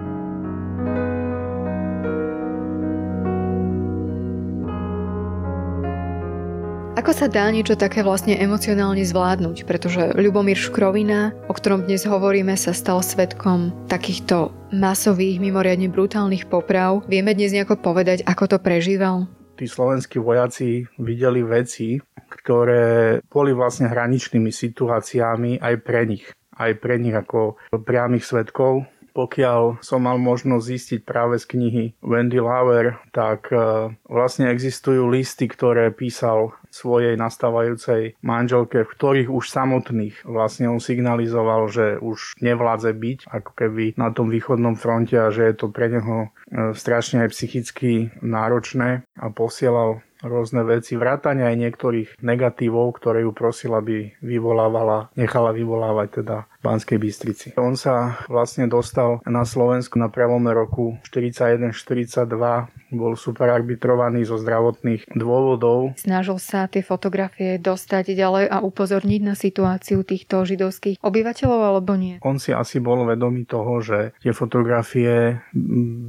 Ako 6.93 7.17
sa 7.17 7.25
dá 7.25 7.49
niečo 7.49 7.73
také 7.73 8.05
vlastne 8.05 8.37
emocionálne 8.37 9.01
zvládnuť? 9.01 9.65
Pretože 9.65 10.13
Ľubomír 10.13 10.61
Škrovina, 10.61 11.33
o 11.49 11.57
ktorom 11.57 11.89
dnes 11.89 12.05
hovoríme, 12.05 12.53
sa 12.53 12.77
stal 12.77 13.01
svetkom 13.01 13.73
takýchto 13.89 14.53
masových, 14.77 15.41
mimoriadne 15.41 15.89
brutálnych 15.89 16.53
poprav. 16.53 17.01
Vieme 17.09 17.33
dnes 17.33 17.57
nejako 17.57 17.81
povedať, 17.81 18.29
ako 18.29 18.45
to 18.45 18.57
prežíval? 18.61 19.25
Tí 19.57 19.65
slovenskí 19.65 20.21
vojaci 20.21 20.85
videli 21.01 21.41
veci, 21.41 21.97
ktoré 22.29 23.25
boli 23.25 23.57
vlastne 23.57 23.89
hraničnými 23.89 24.53
situáciami 24.53 25.65
aj 25.65 25.75
pre 25.81 26.05
nich. 26.05 26.29
Aj 26.61 26.77
pre 26.77 27.01
nich 27.01 27.17
ako 27.17 27.57
priamých 27.73 28.29
svetkov 28.29 28.85
pokiaľ 29.13 29.85
som 29.85 30.05
mal 30.05 30.17
možnosť 30.17 30.65
zistiť 30.65 31.01
práve 31.05 31.37
z 31.37 31.45
knihy 31.53 31.85
Wendy 32.01 32.41
Lauer, 32.41 32.99
tak 33.13 33.53
e, 33.53 33.93
vlastne 34.09 34.49
existujú 34.49 35.09
listy, 35.09 35.47
ktoré 35.47 35.93
písal 35.93 36.57
svojej 36.73 37.21
nastávajúcej 37.21 38.17
manželke, 38.25 38.89
v 38.89 38.93
ktorých 38.97 39.29
už 39.29 39.45
samotných 39.53 40.25
vlastne 40.25 40.73
on 40.73 40.81
signalizoval, 40.81 41.69
že 41.69 42.01
už 42.01 42.41
nevládze 42.41 42.97
byť 42.97 43.19
ako 43.29 43.51
keby 43.53 43.85
na 44.01 44.09
tom 44.11 44.33
východnom 44.33 44.75
fronte 44.81 45.15
a 45.15 45.29
že 45.29 45.53
je 45.53 45.55
to 45.55 45.69
pre 45.69 45.93
neho 45.93 46.33
e, 46.49 46.73
strašne 46.73 47.29
aj 47.29 47.37
psychicky 47.37 48.09
náročné 48.25 49.05
a 49.21 49.27
posielal 49.29 50.01
rôzne 50.23 50.63
veci, 50.63 50.95
vrátane 50.95 51.43
aj 51.43 51.57
niektorých 51.59 52.09
negatívov, 52.23 52.95
ktoré 53.03 53.27
ju 53.27 53.35
prosila, 53.35 53.83
aby 53.83 54.15
vyvolávala, 54.23 55.11
nechala 55.19 55.51
vyvolávať 55.51 56.23
teda 56.23 56.37
Banskej 56.63 56.99
Bystrici. 57.03 57.49
On 57.59 57.75
sa 57.75 58.23
vlastne 58.31 58.71
dostal 58.71 59.19
na 59.27 59.43
Slovensku 59.43 59.99
na 59.99 60.09
prelome 60.09 60.55
roku 60.55 60.97
41-42 61.11 62.83
bol 62.93 63.17
super 63.17 63.49
arbitrovaný 63.49 64.29
zo 64.29 64.37
zdravotných 64.37 65.09
dôvodov. 65.17 65.97
Snažil 65.97 66.37
sa 66.37 66.69
tie 66.69 66.85
fotografie 66.85 67.57
dostať 67.57 68.13
ďalej 68.13 68.45
a 68.53 68.61
upozorniť 68.61 69.21
na 69.25 69.35
situáciu 69.35 70.05
týchto 70.05 70.45
židovských 70.45 71.01
obyvateľov 71.01 71.61
alebo 71.73 71.97
nie? 71.97 72.21
On 72.21 72.37
si 72.37 72.53
asi 72.53 72.79
bol 72.79 73.09
vedomý 73.09 73.49
toho, 73.49 73.81
že 73.81 74.13
tie 74.21 74.37
fotografie 74.37 75.41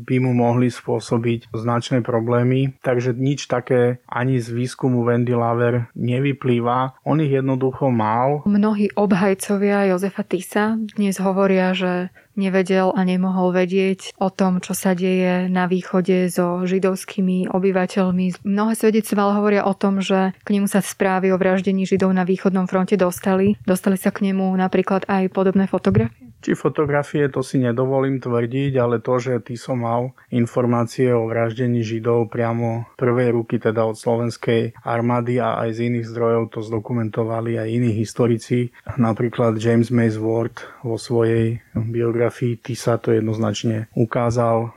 by 0.04 0.16
mu 0.20 0.36
mohli 0.36 0.68
spôsobiť 0.68 1.56
značné 1.56 2.04
problémy, 2.04 2.76
takže 2.84 3.16
nič 3.16 3.48
také 3.48 4.04
ani 4.06 4.38
z 4.44 4.52
výskumu 4.52 5.08
Wendy 5.08 5.34
Laver 5.34 5.88
nevyplýva. 5.96 7.00
On 7.08 7.18
ich 7.24 7.32
jednoducho 7.32 7.90
mal. 7.90 8.44
Mnohí 8.44 8.92
obhajcovia 8.94 9.88
Jozefa 9.88 10.28
Tisa 10.44 10.76
dnes 10.76 11.24
hovoria, 11.24 11.72
že 11.72 12.12
nevedel 12.36 12.92
a 12.92 13.08
nemohol 13.08 13.56
vedieť 13.56 14.12
o 14.20 14.28
tom, 14.28 14.60
čo 14.60 14.76
sa 14.76 14.92
deje 14.92 15.48
na 15.48 15.72
východe 15.72 16.28
so 16.28 16.68
židovskými 16.68 17.48
obyvateľmi. 17.48 18.44
Mnohé 18.44 18.74
svedectvá 18.76 19.40
hovoria 19.40 19.64
o 19.64 19.72
tom, 19.72 20.04
že 20.04 20.36
k 20.44 20.50
nemu 20.52 20.68
sa 20.68 20.84
správy 20.84 21.32
o 21.32 21.40
vraždení 21.40 21.88
židov 21.88 22.12
na 22.12 22.28
východnom 22.28 22.68
fronte 22.68 23.00
dostali. 23.00 23.56
Dostali 23.64 23.96
sa 23.96 24.12
k 24.12 24.28
nemu 24.28 24.52
napríklad 24.60 25.08
aj 25.08 25.32
podobné 25.32 25.64
fotografie? 25.64 26.33
Či 26.44 26.60
fotografie, 26.60 27.32
to 27.32 27.40
si 27.40 27.56
nedovolím 27.56 28.20
tvrdiť, 28.20 28.76
ale 28.76 29.00
to, 29.00 29.16
že 29.16 29.40
ty 29.40 29.56
som 29.56 29.80
mal 29.80 30.12
informácie 30.28 31.08
o 31.16 31.32
vraždení 31.32 31.88
Židov 31.88 32.28
priamo 32.28 32.92
prvej 33.00 33.32
ruky, 33.32 33.64
teda 33.64 33.88
od 33.88 33.96
slovenskej 33.96 34.76
armády 34.84 35.40
a 35.40 35.64
aj 35.64 35.80
z 35.80 35.80
iných 35.88 36.10
zdrojov 36.12 36.52
to 36.52 36.60
zdokumentovali 36.60 37.56
aj 37.56 37.68
iní 37.72 37.96
historici. 37.96 38.76
Napríklad 39.00 39.56
James 39.56 39.88
Mace 39.88 40.20
Ward 40.20 40.68
vo 40.84 41.00
svojej 41.00 41.64
biografii 41.72 42.60
Tisa 42.60 43.00
to 43.00 43.16
jednoznačne 43.16 43.88
ukázal. 43.96 44.58
E, 44.60 44.70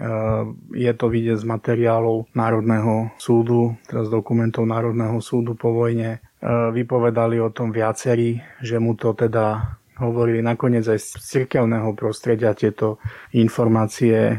je 0.86 0.92
to 0.94 1.10
vidieť 1.10 1.42
z 1.42 1.50
materiálov 1.50 2.30
Národného 2.30 3.10
súdu, 3.18 3.74
teda 3.90 4.06
z 4.06 4.10
dokumentov 4.14 4.70
Národného 4.70 5.18
súdu 5.18 5.58
po 5.58 5.74
vojne. 5.74 6.22
E, 6.22 6.48
vypovedali 6.70 7.42
o 7.42 7.50
tom 7.50 7.74
viacerí, 7.74 8.38
že 8.62 8.78
mu 8.78 8.94
to 8.94 9.18
teda 9.18 9.76
hovorili 10.00 10.44
nakoniec 10.44 10.84
aj 10.84 11.00
z 11.00 11.08
cirkevného 11.20 11.96
prostredia 11.96 12.52
tieto 12.52 13.00
informácie 13.32 14.16
e, 14.16 14.36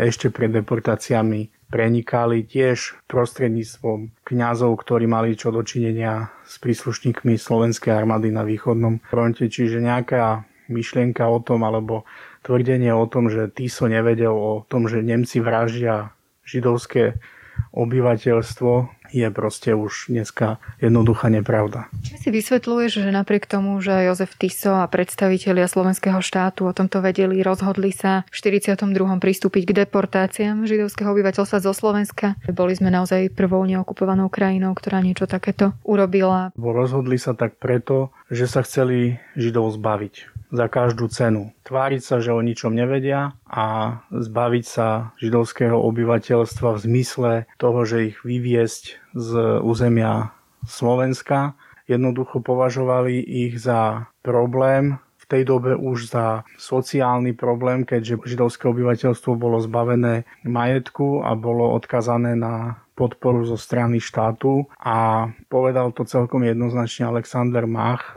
ešte 0.00 0.32
pred 0.32 0.48
deportáciami 0.52 1.68
prenikali 1.68 2.46
tiež 2.46 3.02
prostredníctvom 3.10 4.14
kňazov, 4.22 4.78
ktorí 4.78 5.10
mali 5.10 5.34
čo 5.34 5.50
dočinenia 5.50 6.30
s 6.46 6.62
príslušníkmi 6.62 7.34
slovenskej 7.34 7.90
armády 7.90 8.30
na 8.30 8.46
východnom 8.46 9.02
fronte. 9.02 9.50
Čiže 9.50 9.82
nejaká 9.82 10.46
myšlienka 10.70 11.26
o 11.26 11.42
tom, 11.42 11.66
alebo 11.66 12.06
tvrdenie 12.46 12.94
o 12.94 13.04
tom, 13.10 13.26
že 13.26 13.50
Tiso 13.50 13.90
nevedel 13.90 14.32
o 14.32 14.62
tom, 14.70 14.86
že 14.86 15.02
Nemci 15.02 15.42
vraždia 15.42 16.14
židovské 16.46 17.18
obyvateľstvo 17.74 18.72
je 19.14 19.30
proste 19.30 19.70
už 19.70 20.10
dneska 20.10 20.58
jednoduchá 20.82 21.30
nepravda. 21.30 21.86
Či 22.02 22.18
si 22.18 22.28
vysvetľuješ, 22.34 23.06
že 23.06 23.10
napriek 23.14 23.46
tomu, 23.46 23.78
že 23.78 24.10
Jozef 24.10 24.34
Tiso 24.34 24.74
a 24.74 24.90
predstavitelia 24.90 25.70
slovenského 25.70 26.18
štátu 26.18 26.66
o 26.66 26.74
tomto 26.74 26.98
vedeli, 26.98 27.46
rozhodli 27.46 27.94
sa 27.94 28.26
v 28.26 28.34
42. 28.34 28.90
pristúpiť 29.22 29.62
k 29.70 29.86
deportáciám 29.86 30.66
židovského 30.66 31.14
obyvateľstva 31.14 31.58
zo 31.62 31.70
Slovenska. 31.70 32.34
Boli 32.50 32.74
sme 32.74 32.90
naozaj 32.90 33.30
prvou 33.30 33.62
neokupovanou 33.62 34.26
krajinou, 34.26 34.74
ktorá 34.74 34.98
niečo 34.98 35.30
takéto 35.30 35.78
urobila. 35.86 36.50
Bo 36.58 36.74
rozhodli 36.74 37.14
sa 37.14 37.38
tak 37.38 37.62
preto, 37.62 38.10
že 38.26 38.50
sa 38.50 38.66
chceli 38.66 39.22
Židov 39.38 39.78
zbaviť 39.78 40.33
za 40.52 40.66
každú 40.68 41.08
cenu. 41.08 41.52
Tváriť 41.64 42.02
sa, 42.02 42.16
že 42.20 42.34
o 42.34 42.44
ničom 42.44 42.74
nevedia 42.74 43.36
a 43.48 43.98
zbaviť 44.12 44.64
sa 44.64 45.14
židovského 45.22 45.76
obyvateľstva 45.76 46.76
v 46.76 46.82
zmysle 46.84 47.32
toho, 47.56 47.80
že 47.86 48.12
ich 48.12 48.18
vyviesť 48.24 49.00
z 49.14 49.30
územia 49.62 50.34
Slovenska. 50.66 51.56
Jednoducho 51.84 52.40
považovali 52.40 53.20
ich 53.20 53.60
za 53.60 54.08
problém, 54.24 55.00
v 55.24 55.40
tej 55.40 55.42
dobe 55.48 55.72
už 55.72 56.12
za 56.12 56.44
sociálny 56.60 57.32
problém, 57.32 57.88
keďže 57.88 58.20
židovské 58.28 58.68
obyvateľstvo 58.68 59.32
bolo 59.40 59.56
zbavené 59.56 60.28
majetku 60.44 61.24
a 61.24 61.32
bolo 61.32 61.72
odkazané 61.72 62.36
na 62.36 62.84
podporu 62.92 63.42
zo 63.48 63.56
strany 63.56 64.04
štátu 64.04 64.68
a 64.76 65.28
povedal 65.48 65.96
to 65.96 66.04
celkom 66.04 66.44
jednoznačne 66.44 67.08
Alexander 67.08 67.64
Mach, 67.64 68.12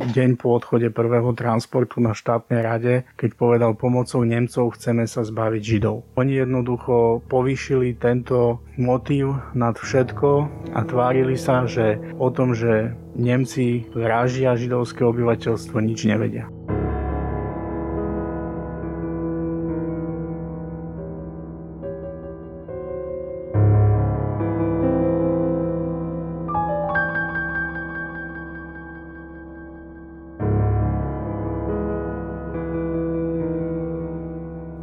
deň 0.00 0.40
po 0.40 0.56
odchode 0.56 0.88
prvého 0.88 1.36
transportu 1.36 2.00
na 2.00 2.16
štátnej 2.16 2.60
rade, 2.64 2.94
keď 3.20 3.30
povedal 3.36 3.72
pomocou 3.76 4.24
Nemcov 4.24 4.80
chceme 4.80 5.04
sa 5.04 5.20
zbaviť 5.20 5.62
Židov. 5.62 6.16
Oni 6.16 6.40
jednoducho 6.40 7.20
povýšili 7.28 8.00
tento 8.00 8.64
motív 8.80 9.36
nad 9.52 9.76
všetko 9.76 10.28
a 10.72 10.80
tvárili 10.88 11.36
sa, 11.36 11.68
že 11.68 12.00
o 12.16 12.32
tom, 12.32 12.56
že 12.56 12.96
Nemci 13.20 13.84
vraždia 13.92 14.56
židovské 14.56 15.04
obyvateľstvo, 15.04 15.76
nič 15.82 16.08
nevedia. 16.08 16.48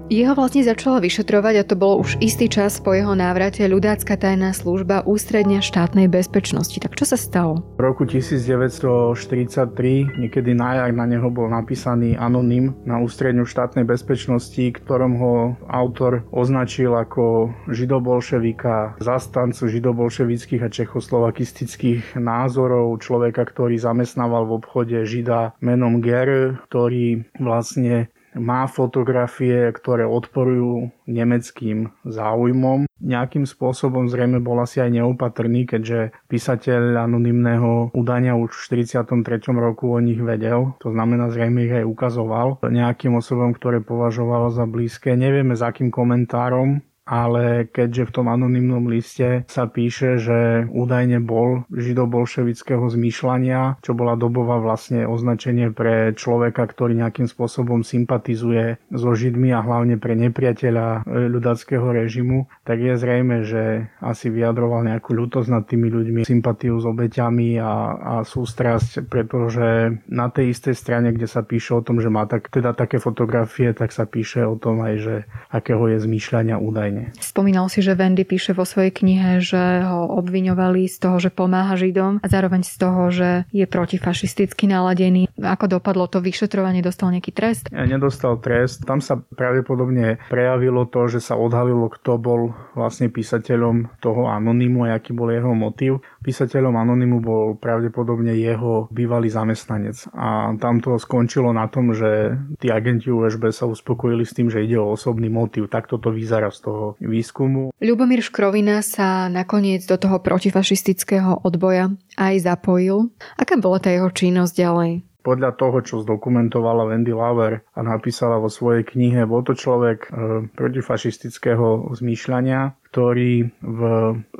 Jeho 0.07 0.39
vlastne 0.39 0.63
začala 0.63 1.03
vyšetrovať 1.03 1.55
a 1.59 1.67
to 1.67 1.75
bolo 1.75 1.99
už 1.99 2.23
istý 2.23 2.47
čas 2.47 2.79
po 2.79 2.95
jeho 2.95 3.11
návrate 3.11 3.59
ľudácka 3.67 4.15
tajná 4.15 4.55
služba 4.55 5.03
ústredňa 5.03 5.59
štátnej 5.59 6.07
bezpečnosti. 6.07 6.79
Tak 6.79 6.95
čo 6.95 7.03
sa 7.03 7.19
stalo? 7.19 7.59
V 7.75 7.83
roku 7.83 8.07
1943, 8.07 9.67
niekedy 10.15 10.55
na 10.55 10.79
jar 10.79 10.95
na 10.95 11.03
neho 11.03 11.27
bol 11.27 11.51
napísaný 11.51 12.15
anonym 12.15 12.71
na 12.87 13.03
ústredňu 13.03 13.43
štátnej 13.43 13.83
bezpečnosti, 13.83 14.79
ktorom 14.79 15.19
ho 15.19 15.33
autor 15.67 16.23
označil 16.31 16.95
ako 16.95 17.51
židobolševika, 17.67 19.03
zastancu 19.03 19.67
židobolševických 19.67 20.63
a 20.63 20.71
čechoslovakistických 20.71 22.15
názorov, 22.15 22.95
človeka, 23.03 23.43
ktorý 23.43 23.75
zamestnával 23.75 24.47
v 24.47 24.55
obchode 24.55 25.03
žida 25.03 25.51
menom 25.59 25.99
Ger, 25.99 26.63
ktorý 26.71 27.27
vlastne 27.43 28.07
má 28.39 28.65
fotografie, 28.69 29.69
ktoré 29.75 30.07
odporujú 30.07 30.93
nemeckým 31.05 31.91
záujmom. 32.07 32.87
Nejakým 32.97 33.45
spôsobom 33.45 34.09
zrejme 34.09 34.41
bol 34.41 34.57
asi 34.63 34.81
aj 34.81 34.89
neopatrný, 34.89 35.69
keďže 35.69 36.15
písateľ 36.31 37.05
anonymného 37.05 37.93
údania 37.93 38.33
už 38.33 38.53
v 38.53 38.81
43. 38.85 39.53
roku 39.53 39.93
o 39.93 39.99
nich 40.01 40.17
vedel. 40.17 40.73
To 40.81 40.89
znamená, 40.89 41.29
zrejme 41.29 41.67
ich 41.67 41.73
aj 41.73 41.85
ukazoval 41.85 42.57
nejakým 42.63 43.17
osobom, 43.17 43.53
ktoré 43.53 43.81
považoval 43.81 44.49
za 44.49 44.65
blízke. 44.65 45.13
Nevieme 45.13 45.53
s 45.53 45.61
akým 45.61 45.93
komentárom 45.93 46.81
ale 47.07 47.71
keďže 47.71 48.11
v 48.11 48.13
tom 48.19 48.27
anonymnom 48.27 48.91
liste 48.91 49.47
sa 49.47 49.65
píše, 49.71 50.19
že 50.19 50.67
údajne 50.67 51.23
bol 51.23 51.63
židobolševického 51.71 52.83
zmýšľania, 52.83 53.79
čo 53.79 53.95
bola 53.95 54.19
dobová 54.19 54.59
vlastne 54.59 55.07
označenie 55.07 55.71
pre 55.71 56.11
človeka, 56.11 56.67
ktorý 56.67 56.99
nejakým 56.99 57.31
spôsobom 57.31 57.87
sympatizuje 57.87 58.75
so 58.91 59.15
Židmi 59.15 59.55
a 59.55 59.63
hlavne 59.63 59.95
pre 59.95 60.19
nepriateľa 60.19 61.07
e, 61.07 61.31
ľudackého 61.31 61.87
režimu, 61.95 62.51
tak 62.67 62.83
je 62.83 62.99
zrejme, 62.99 63.47
že 63.47 63.87
asi 64.03 64.27
vyjadroval 64.27 64.83
nejakú 64.83 65.15
ľutosť 65.15 65.47
nad 65.47 65.63
tými 65.63 65.87
ľuďmi, 65.87 66.27
sympatiu 66.27 66.75
s 66.75 66.85
obeťami 66.85 67.55
a, 67.63 67.73
a 67.95 68.13
sústrasť, 68.27 69.07
pretože 69.07 69.95
na 70.11 70.27
tej 70.27 70.51
istej 70.51 70.75
strane, 70.75 71.15
kde 71.15 71.31
sa 71.31 71.45
píše 71.45 71.79
o 71.79 71.81
tom, 71.81 72.03
že 72.03 72.11
má 72.11 72.27
tak, 72.27 72.51
teda 72.51 72.75
také 72.75 72.99
fotografie, 72.99 73.71
tak 73.71 73.95
sa 73.95 74.03
píše 74.03 74.43
o 74.43 74.59
tom 74.59 74.83
aj, 74.83 74.93
že 74.99 75.15
akého 75.47 75.87
je 75.87 75.97
zmýšľania 76.03 76.59
údajne 76.59 76.96
krajine. 76.97 77.13
Spomínal 77.21 77.67
si, 77.69 77.85
že 77.85 77.93
Wendy 77.93 78.25
píše 78.25 78.57
vo 78.57 78.65
svojej 78.65 78.89
knihe, 78.89 79.37
že 79.43 79.85
ho 79.85 80.09
obviňovali 80.17 80.89
z 80.89 80.97
toho, 80.97 81.17
že 81.21 81.29
pomáha 81.29 81.77
Židom 81.77 82.23
a 82.23 82.27
zároveň 82.27 82.65
z 82.65 82.75
toho, 82.77 83.01
že 83.13 83.29
je 83.53 83.65
protifašisticky 83.69 84.65
naladený. 84.65 85.29
Ako 85.37 85.69
dopadlo 85.69 86.09
to 86.09 86.23
vyšetrovanie? 86.23 86.81
Dostal 86.81 87.13
nejaký 87.13 87.31
trest? 87.33 87.69
Ja, 87.69 87.85
nedostal 87.85 88.41
trest. 88.41 88.83
Tam 88.87 89.03
sa 89.03 89.19
pravdepodobne 89.21 90.17
prejavilo 90.31 90.89
to, 90.89 91.05
že 91.11 91.21
sa 91.21 91.37
odhalilo, 91.37 91.91
kto 91.93 92.17
bol 92.17 92.57
vlastne 92.73 93.11
písateľom 93.11 94.01
toho 94.01 94.29
anonymu 94.31 94.89
a 94.89 94.97
aký 94.97 95.13
bol 95.13 95.29
jeho 95.29 95.53
motív. 95.53 96.01
Písateľom 96.25 96.73
anonymu 96.73 97.17
bol 97.21 97.45
pravdepodobne 97.59 98.33
jeho 98.33 98.89
bývalý 98.89 99.29
zamestnanec. 99.29 100.09
A 100.17 100.57
tam 100.57 100.81
to 100.81 100.97
skončilo 100.97 101.53
na 101.53 101.69
tom, 101.69 101.93
že 101.93 102.35
tí 102.57 102.73
agenti 102.73 103.11
USB 103.13 103.53
sa 103.53 103.69
uspokojili 103.69 104.25
s 104.25 104.33
tým, 104.33 104.49
že 104.49 104.63
ide 104.63 104.79
o 104.79 104.95
osobný 104.95 105.29
motív. 105.29 105.69
Takto 105.69 105.99
to 106.01 106.09
vyzerá 106.09 106.49
z 106.49 106.59
toho 106.63 106.86
výskumu. 107.01 107.75
Ľubomír 107.81 108.23
Škrovina 108.23 108.79
sa 108.79 109.27
nakoniec 109.27 109.83
do 109.83 109.99
toho 109.99 110.23
protifašistického 110.23 111.43
odboja 111.43 111.91
aj 112.15 112.47
zapojil. 112.47 113.11
Aká 113.35 113.59
bola 113.59 113.83
tá 113.83 113.91
jeho 113.91 114.07
činnosť 114.07 114.53
ďalej? 114.55 114.91
podľa 115.27 115.59
toho, 115.59 115.83
čo 115.83 115.99
zdokumentovala 116.07 116.87
Wendy 116.87 117.11
Lauer 117.11 117.59
a 117.75 117.83
napísala 117.83 118.39
vo 118.39 118.47
svojej 118.47 118.87
knihe, 118.87 119.27
bol 119.27 119.43
to 119.43 119.59
človek 119.59 120.07
e, 120.07 120.09
protifašistického 120.55 121.91
zmýšľania, 121.99 122.79
ktorý 122.97 123.53
v 123.61 123.81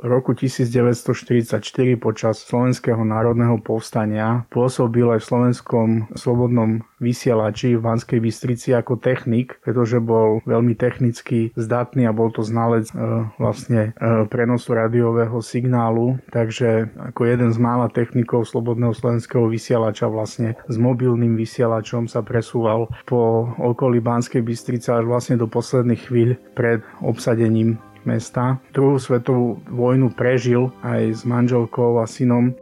roku 0.02 0.34
1944 0.34 1.62
počas 1.94 2.42
Slovenského 2.42 2.98
národného 3.06 3.62
povstania 3.62 4.50
pôsobil 4.50 5.06
aj 5.06 5.22
v 5.22 5.28
slovenskom 5.30 5.88
slobodnom 6.18 6.82
vysielači 6.98 7.78
v 7.78 7.86
Banskej 7.86 8.18
Bystrici 8.18 8.74
ako 8.74 8.98
technik, 8.98 9.62
pretože 9.62 10.02
bol 10.02 10.42
veľmi 10.42 10.74
technicky 10.74 11.54
zdatný 11.54 12.10
a 12.10 12.16
bol 12.16 12.34
to 12.34 12.42
znalec 12.42 12.90
e, 12.90 12.94
vlastne 13.38 13.94
e, 13.94 14.26
prenosu 14.26 14.74
radiového 14.74 15.38
signálu, 15.38 16.18
takže 16.34 16.90
ako 16.98 17.30
jeden 17.30 17.54
z 17.54 17.58
mála 17.62 17.86
technikov 17.86 18.50
slobodného 18.50 18.90
slovenského 18.90 19.46
vysielača 19.46 20.10
vlastne 20.10 20.58
s 20.66 20.74
mobilným 20.74 21.38
vysielačom 21.38 22.10
sa 22.10 22.26
presúval 22.26 22.90
po 23.06 23.54
okolí 23.54 24.02
Banskej 24.02 24.42
Bystrice 24.42 24.98
až 24.98 25.06
vlastne 25.06 25.38
do 25.38 25.46
posledných 25.46 26.10
chvíľ 26.10 26.34
pred 26.58 26.82
obsadením 26.98 27.78
mesta. 28.08 28.56
Druhú 28.72 28.96
svetovú 28.96 29.60
vojnu 29.68 30.16
prežil 30.16 30.72
aj 30.80 31.20
s 31.20 31.22
manželkou 31.28 32.00
a 32.00 32.08
synom. 32.08 32.56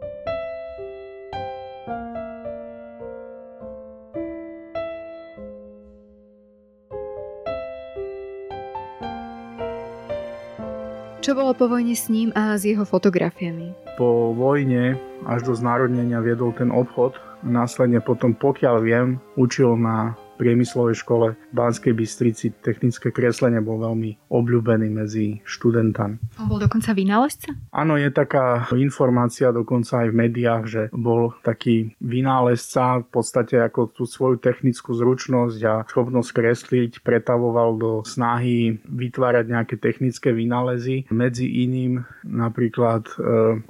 Čo 11.27 11.35
bolo 11.35 11.51
po 11.51 11.67
vojne 11.67 11.91
s 11.91 12.07
ním 12.07 12.31
a 12.39 12.55
s 12.55 12.63
jeho 12.63 12.87
fotografiami? 12.87 13.75
Po 13.99 14.31
vojne 14.31 14.95
až 15.27 15.43
do 15.43 15.53
znárodnenia 15.59 16.23
viedol 16.23 16.55
ten 16.55 16.71
obchod. 16.71 17.19
Následne 17.43 17.99
potom, 17.99 18.31
pokiaľ 18.31 18.75
viem, 18.79 19.07
učil 19.35 19.75
na 19.75 20.15
priemyslovej 20.37 21.01
škole 21.01 21.33
v 21.33 21.53
Banskej 21.53 21.97
Bystrici 21.97 22.53
technické 22.61 23.09
kreslenie 23.09 23.59
bol 23.59 23.81
veľmi 23.81 24.29
obľúbený 24.29 24.87
medzi 24.93 25.41
študentami. 25.43 26.21
On 26.37 26.45
bol 26.45 26.61
dokonca 26.61 26.93
vynálezca? 26.93 27.57
Áno, 27.73 27.97
je 27.97 28.13
taká 28.13 28.69
informácia 28.77 29.49
dokonca 29.49 30.05
aj 30.05 30.07
v 30.13 30.19
médiách, 30.21 30.63
že 30.69 30.81
bol 30.93 31.33
taký 31.41 31.97
vynálezca 31.97 33.01
v 33.01 33.07
podstate 33.09 33.57
ako 33.57 33.89
tú 33.91 34.05
svoju 34.05 34.37
technickú 34.37 34.93
zručnosť 34.93 35.59
a 35.65 35.73
schopnosť 35.89 36.29
kresliť 36.29 36.91
pretavoval 37.01 37.81
do 37.81 37.91
snahy 38.05 38.77
vytvárať 38.85 39.45
nejaké 39.49 39.75
technické 39.81 40.29
vynálezy. 40.29 41.09
Medzi 41.09 41.49
iným 41.49 42.05
napríklad 42.21 43.09
e, 43.09 43.13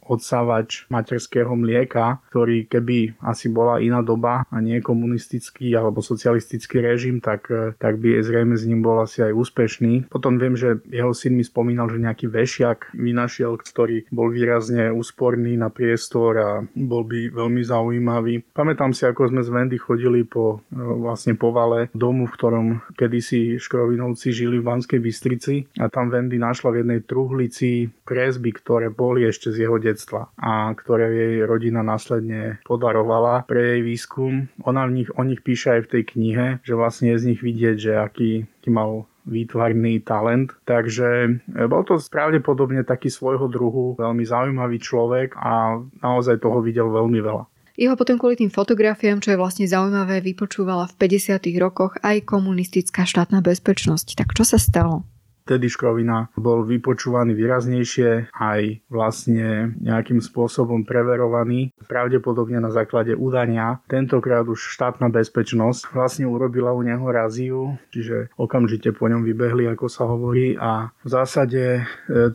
odsávač 0.04 0.90
materského 0.92 1.54
mlieka, 1.56 2.20
ktorý 2.34 2.68
keby 2.68 3.16
asi 3.24 3.48
bola 3.48 3.80
iná 3.80 4.04
doba 4.04 4.44
a 4.50 4.58
nie 4.60 4.84
komunistický 4.84 5.72
alebo 5.78 6.04
socialistický 6.04 6.57
komunistický 6.58 6.82
režim, 6.82 7.22
tak, 7.22 7.54
e, 7.54 7.78
tak 7.78 8.02
by 8.02 8.18
zrejme 8.26 8.58
s 8.58 8.66
ním 8.66 8.82
bol 8.82 8.98
asi 9.06 9.22
aj 9.22 9.34
úspešný. 9.34 10.10
Potom 10.10 10.42
viem, 10.42 10.58
že 10.58 10.82
jeho 10.90 11.14
syn 11.14 11.38
mi 11.38 11.46
spomínal, 11.46 11.86
že 11.94 12.02
nejaký 12.02 12.26
vešiak 12.34 12.98
vynašiel, 12.98 13.62
ktorý 13.62 14.10
bol 14.10 14.34
výrazne 14.34 14.90
úsporný 14.90 15.54
na 15.54 15.70
priestor 15.70 16.32
a 16.42 16.50
bol 16.74 17.06
by 17.06 17.30
veľmi 17.30 17.62
zaujímavý. 17.62 18.42
Pamätám 18.58 18.92
si, 18.98 19.06
ako 19.06 19.30
sme 19.30 19.46
z 19.46 19.54
Vendy 19.54 19.78
chodili 19.78 20.26
po 20.26 20.66
e, 20.74 20.82
vlastne 20.82 21.38
povale 21.38 21.94
domu, 21.94 22.26
v 22.26 22.34
ktorom 22.34 22.66
kedysi 22.98 23.62
Škrovinovci 23.62 24.34
žili 24.34 24.58
v 24.58 24.68
Banskej 24.68 25.00
Bystrici 25.00 25.70
a 25.78 25.94
tam 25.94 26.10
Vendy 26.10 26.42
našla 26.42 26.74
v 26.74 26.78
jednej 26.82 27.00
truhlici 27.06 27.94
kresby, 28.02 28.50
ktoré 28.50 28.90
boli 28.90 29.30
ešte 29.30 29.54
z 29.54 29.70
jeho 29.70 29.78
detstva 29.78 30.34
a 30.42 30.74
ktoré 30.74 31.14
jej 31.14 31.36
rodina 31.46 31.86
následne 31.86 32.58
podarovala 32.66 33.46
pre 33.46 33.78
jej 33.78 33.82
výskum. 33.86 34.50
Ona 34.66 34.90
v 34.90 35.04
nich, 35.04 35.10
o 35.14 35.22
nich 35.22 35.44
píše 35.44 35.78
aj 35.78 35.82
v 35.86 35.92
tej 35.92 36.04
knihe 36.08 36.47
že 36.64 36.74
vlastne 36.74 37.14
je 37.14 37.22
z 37.22 37.28
nich 37.34 37.42
vidieť, 37.42 37.76
že 37.78 37.92
aký, 37.98 38.32
aký 38.60 38.70
mal 38.70 39.06
výtvarný 39.28 40.02
talent. 40.08 40.56
Takže 40.64 41.08
e, 41.28 41.68
bol 41.68 41.84
to 41.84 42.00
pravdepodobne 42.00 42.82
taký 42.88 43.12
svojho 43.12 43.52
druhu 43.52 44.00
veľmi 44.00 44.24
zaujímavý 44.24 44.80
človek 44.80 45.36
a 45.36 45.84
naozaj 46.00 46.40
toho 46.40 46.64
videl 46.64 46.88
veľmi 46.88 47.20
veľa. 47.20 47.44
Jeho 47.78 47.94
potom 47.94 48.18
kvôli 48.18 48.42
tým 48.42 48.50
fotografiám, 48.50 49.22
čo 49.22 49.36
je 49.36 49.38
vlastne 49.38 49.70
zaujímavé, 49.70 50.18
vypočúvala 50.26 50.90
v 50.90 50.98
50. 50.98 51.38
rokoch 51.62 51.94
aj 52.02 52.26
komunistická 52.26 53.06
štátna 53.06 53.46
bezpečnosť. 53.46 54.18
Tak 54.18 54.34
čo 54.34 54.42
sa 54.42 54.58
stalo? 54.58 55.06
Vtedy 55.48 55.72
Škrovina 55.72 56.28
bol 56.36 56.68
vypočúvaný 56.68 57.32
výraznejšie, 57.32 58.36
aj 58.36 58.84
vlastne 58.92 59.80
nejakým 59.80 60.20
spôsobom 60.20 60.84
preverovaný, 60.84 61.72
pravdepodobne 61.88 62.60
na 62.60 62.68
základe 62.68 63.16
údania. 63.16 63.80
Tentokrát 63.88 64.44
už 64.44 64.60
štátna 64.60 65.08
bezpečnosť 65.08 65.96
vlastne 65.96 66.28
urobila 66.28 66.76
u 66.76 66.84
neho 66.84 67.08
raziu, 67.08 67.80
čiže 67.96 68.28
okamžite 68.36 68.92
po 68.92 69.08
ňom 69.08 69.24
vybehli, 69.24 69.72
ako 69.72 69.88
sa 69.88 70.04
hovorí 70.04 70.60
a 70.60 70.92
v 70.92 71.08
zásade 71.08 71.64
e, 71.80 71.82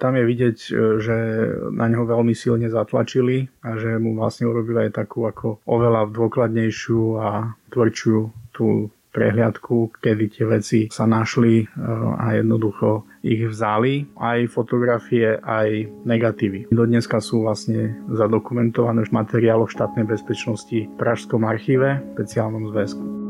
tam 0.01 0.17
je 0.17 0.25
vidieť, 0.25 0.57
e, 0.57 0.71
že 0.97 1.17
na 1.69 1.93
neho 1.93 2.09
veľmi 2.09 2.33
silne 2.33 2.73
zatlačili 2.73 3.53
a 3.61 3.77
že 3.77 4.01
mu 4.01 4.17
vlastne 4.17 4.49
urobili 4.49 4.89
aj 4.89 5.05
takú 5.05 5.29
ako 5.29 5.61
oveľa 5.69 6.09
dôkladnejšiu 6.09 7.21
a 7.21 7.53
tvrdšiu 7.69 8.17
tú 8.57 8.89
prehliadku, 9.13 9.93
kedy 10.01 10.25
tie 10.33 10.45
veci 10.49 10.81
sa 10.89 11.05
našli 11.05 11.63
e, 11.63 11.67
a 12.19 12.41
jednoducho 12.41 13.07
ich 13.23 13.47
vzali, 13.47 14.09
aj 14.19 14.51
fotografie, 14.51 15.39
aj 15.39 15.87
negatívy. 16.03 16.73
Do 16.75 16.89
dneska 16.89 17.23
sú 17.23 17.47
vlastne 17.47 17.95
zadokumentované 18.11 19.07
v 19.07 19.15
materiáloch 19.15 19.71
štátnej 19.71 20.09
bezpečnosti 20.09 20.89
v 20.91 20.97
Pražskom 20.99 21.47
archíve, 21.47 22.03
v 22.03 22.09
speciálnom 22.19 22.73
zväzku. 22.75 23.22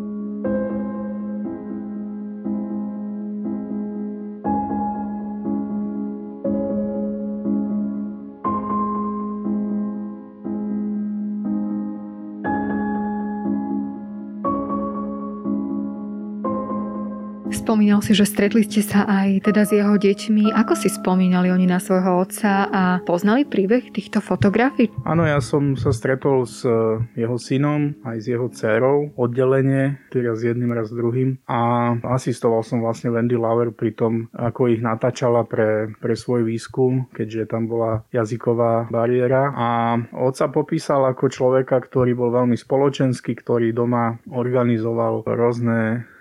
Spomínal 18.02 18.18
si, 18.18 18.26
že 18.26 18.34
stretli 18.34 18.66
ste 18.66 18.82
sa 18.82 19.06
aj 19.06 19.46
teda 19.46 19.62
s 19.62 19.78
jeho 19.78 19.94
deťmi. 19.94 20.50
Ako 20.58 20.74
si 20.74 20.90
spomínali 20.90 21.54
oni 21.54 21.70
na 21.70 21.78
svojho 21.78 22.26
otca 22.26 22.66
a 22.66 22.82
poznali 23.06 23.46
príbeh 23.46 23.94
týchto 23.94 24.18
fotografií? 24.18 24.90
Áno, 25.06 25.22
ja 25.22 25.38
som 25.38 25.78
sa 25.78 25.94
stretol 25.94 26.42
s 26.42 26.66
eh, 26.66 26.98
jeho 27.14 27.38
synom 27.38 27.94
aj 28.02 28.18
s 28.18 28.26
jeho 28.26 28.50
dcerou 28.50 29.14
oddelenie, 29.14 30.02
s 30.10 30.42
jedným 30.42 30.74
raz 30.74 30.90
druhým 30.90 31.38
a 31.46 31.94
asistoval 32.18 32.66
som 32.66 32.82
vlastne 32.82 33.14
Wendy 33.14 33.38
Lauer 33.38 33.70
pri 33.70 33.94
tom, 33.94 34.26
ako 34.34 34.74
ich 34.74 34.82
natáčala 34.82 35.46
pre, 35.46 35.94
pre 36.02 36.18
svoj 36.18 36.42
výskum, 36.42 37.06
keďže 37.14 37.54
tam 37.54 37.70
bola 37.70 38.02
jazyková 38.10 38.90
bariéra 38.90 39.54
a 39.54 39.68
otca 40.10 40.50
popísal 40.50 41.06
ako 41.06 41.30
človeka, 41.30 41.78
ktorý 41.78 42.18
bol 42.18 42.34
veľmi 42.34 42.58
spoločenský, 42.58 43.38
ktorý 43.38 43.70
doma 43.70 44.18
organizoval 44.26 45.22
rôzne 45.22 46.02
E, 46.02 46.12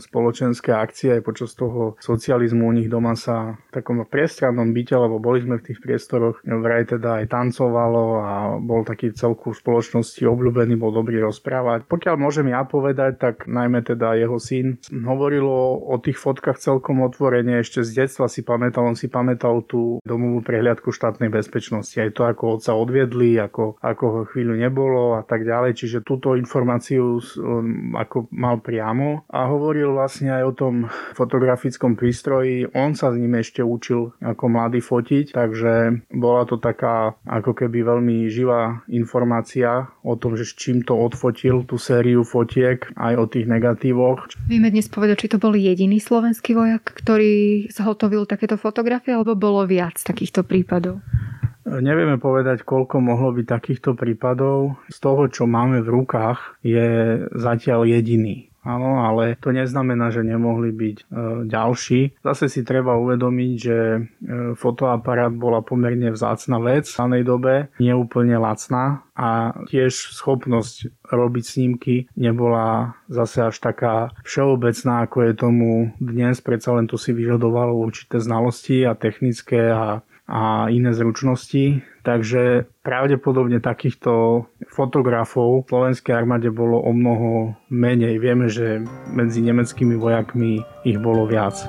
spoločenské 0.00 0.70
akcie 0.70 1.18
aj 1.18 1.22
počas 1.26 1.54
toho 1.58 1.98
socializmu 1.98 2.70
u 2.70 2.72
nich 2.74 2.86
doma 2.86 3.18
sa 3.18 3.58
v 3.70 3.80
takom 3.80 4.02
priestrannom 4.06 4.70
byte, 4.70 4.94
lebo 4.94 5.18
boli 5.18 5.42
sme 5.42 5.58
v 5.58 5.66
tých 5.72 5.82
priestoroch, 5.82 6.42
vraj 6.46 6.86
teda 6.86 7.22
aj 7.22 7.26
tancovalo 7.30 8.04
a 8.22 8.32
bol 8.62 8.86
taký 8.86 9.10
celku 9.14 9.52
v 9.52 9.60
spoločnosti 9.60 10.22
obľúbený, 10.22 10.78
bol 10.78 10.94
dobrý 10.94 11.20
rozprávať. 11.22 11.86
Pokiaľ 11.90 12.14
môžem 12.18 12.50
ja 12.50 12.62
povedať, 12.62 13.18
tak 13.18 13.50
najmä 13.50 13.82
teda 13.82 14.14
jeho 14.16 14.38
syn 14.38 14.78
hovorilo 14.90 15.82
o 15.82 15.98
tých 15.98 16.18
fotkách 16.18 16.62
celkom 16.62 17.02
otvorene, 17.02 17.60
ešte 17.60 17.82
z 17.82 18.06
detstva 18.06 18.30
si 18.30 18.46
pamätal, 18.46 18.86
on 18.86 18.96
si 18.98 19.10
pamätal 19.10 19.62
tú 19.66 19.98
domovú 20.06 20.40
prehliadku 20.46 20.94
štátnej 20.94 21.28
bezpečnosti, 21.28 21.98
aj 21.98 22.14
to, 22.14 22.22
ako 22.26 22.60
otca 22.60 22.72
odviedli, 22.74 23.36
ako, 23.38 23.80
ako 23.82 24.04
ho 24.06 24.20
chvíľu 24.30 24.54
nebolo 24.54 25.18
a 25.18 25.22
tak 25.26 25.42
ďalej, 25.42 25.76
čiže 25.76 26.06
túto 26.06 26.38
informáciu 26.38 27.18
ako 27.96 28.30
mal 28.32 28.62
priamo. 28.62 29.26
A 29.40 29.48
hovoril 29.48 29.96
vlastne 29.96 30.28
aj 30.28 30.44
o 30.44 30.52
tom 30.52 30.74
fotografickom 31.16 31.96
prístroji. 31.96 32.68
On 32.76 32.92
sa 32.92 33.08
s 33.08 33.16
ním 33.16 33.40
ešte 33.40 33.64
učil 33.64 34.12
ako 34.20 34.44
mladý 34.52 34.84
fotiť, 34.84 35.32
takže 35.32 36.04
bola 36.12 36.44
to 36.44 36.60
taká 36.60 37.16
ako 37.24 37.56
keby 37.56 37.80
veľmi 37.80 38.28
živá 38.28 38.84
informácia 38.92 39.88
o 40.04 40.12
tom, 40.20 40.36
že 40.36 40.44
s 40.44 40.52
čím 40.52 40.84
to 40.84 40.92
odfotil 40.92 41.64
tú 41.64 41.80
sériu 41.80 42.20
fotiek, 42.20 42.84
aj 43.00 43.14
o 43.16 43.24
tých 43.24 43.48
negatívoch. 43.48 44.28
Vieme 44.44 44.68
dnes 44.68 44.92
povedať, 44.92 45.24
či 45.24 45.32
to 45.32 45.40
bol 45.40 45.56
jediný 45.56 45.96
slovenský 45.96 46.52
vojak, 46.52 46.92
ktorý 47.00 47.64
zhotovil 47.72 48.28
takéto 48.28 48.60
fotografie, 48.60 49.16
alebo 49.16 49.32
bolo 49.32 49.64
viac 49.64 49.96
takýchto 49.96 50.44
prípadov? 50.44 51.00
Nevieme 51.70 52.18
povedať, 52.18 52.66
koľko 52.66 52.98
mohlo 52.98 53.30
byť 53.30 53.46
takýchto 53.46 53.94
prípadov. 53.94 54.80
Z 54.90 54.98
toho, 54.98 55.30
čo 55.30 55.46
máme 55.46 55.84
v 55.86 56.02
rukách, 56.02 56.58
je 56.66 57.20
zatiaľ 57.30 57.86
jediný. 57.86 58.49
Áno, 58.60 59.00
ale 59.00 59.40
to 59.40 59.56
neznamená, 59.56 60.12
že 60.12 60.20
nemohli 60.20 60.68
byť 60.68 60.96
e, 61.00 61.04
ďalší. 61.48 62.20
Zase 62.20 62.52
si 62.52 62.60
treba 62.60 62.92
uvedomiť, 63.00 63.52
že 63.56 63.78
e, 63.96 64.00
fotoaparát 64.52 65.32
bola 65.32 65.64
pomerne 65.64 66.12
vzácna 66.12 66.60
vec 66.60 66.84
v 66.84 66.98
danej 67.00 67.22
dobe, 67.24 67.54
nie 67.80 67.96
úplne 67.96 68.36
lacná 68.36 69.00
a 69.16 69.56
tiež 69.64 70.12
schopnosť 70.12 70.92
robiť 71.08 71.44
snímky 71.44 71.96
nebola 72.16 72.96
zase 73.08 73.48
až 73.48 73.56
taká 73.64 74.12
všeobecná, 74.28 75.08
ako 75.08 75.18
je 75.24 75.32
tomu 75.32 75.70
dnes. 75.96 76.36
Predsa 76.44 76.76
len 76.76 76.84
to 76.84 77.00
si 77.00 77.16
vyžadovalo 77.16 77.72
určité 77.80 78.20
znalosti 78.20 78.84
a 78.84 78.92
technické 78.92 79.72
a 79.72 80.04
a 80.30 80.70
iné 80.70 80.94
zručnosti. 80.94 81.82
Takže 82.00 82.70
pravdepodobne 82.86 83.60
takýchto 83.60 84.46
fotografov 84.70 85.66
v 85.66 85.68
slovenskej 85.68 86.14
armáde 86.16 86.48
bolo 86.48 86.80
o 86.80 86.94
mnoho 86.94 87.58
menej. 87.68 88.16
Vieme, 88.22 88.46
že 88.48 88.80
medzi 89.10 89.42
nemeckými 89.44 89.98
vojakmi 89.98 90.64
ich 90.86 90.96
bolo 91.02 91.26
viac. 91.28 91.60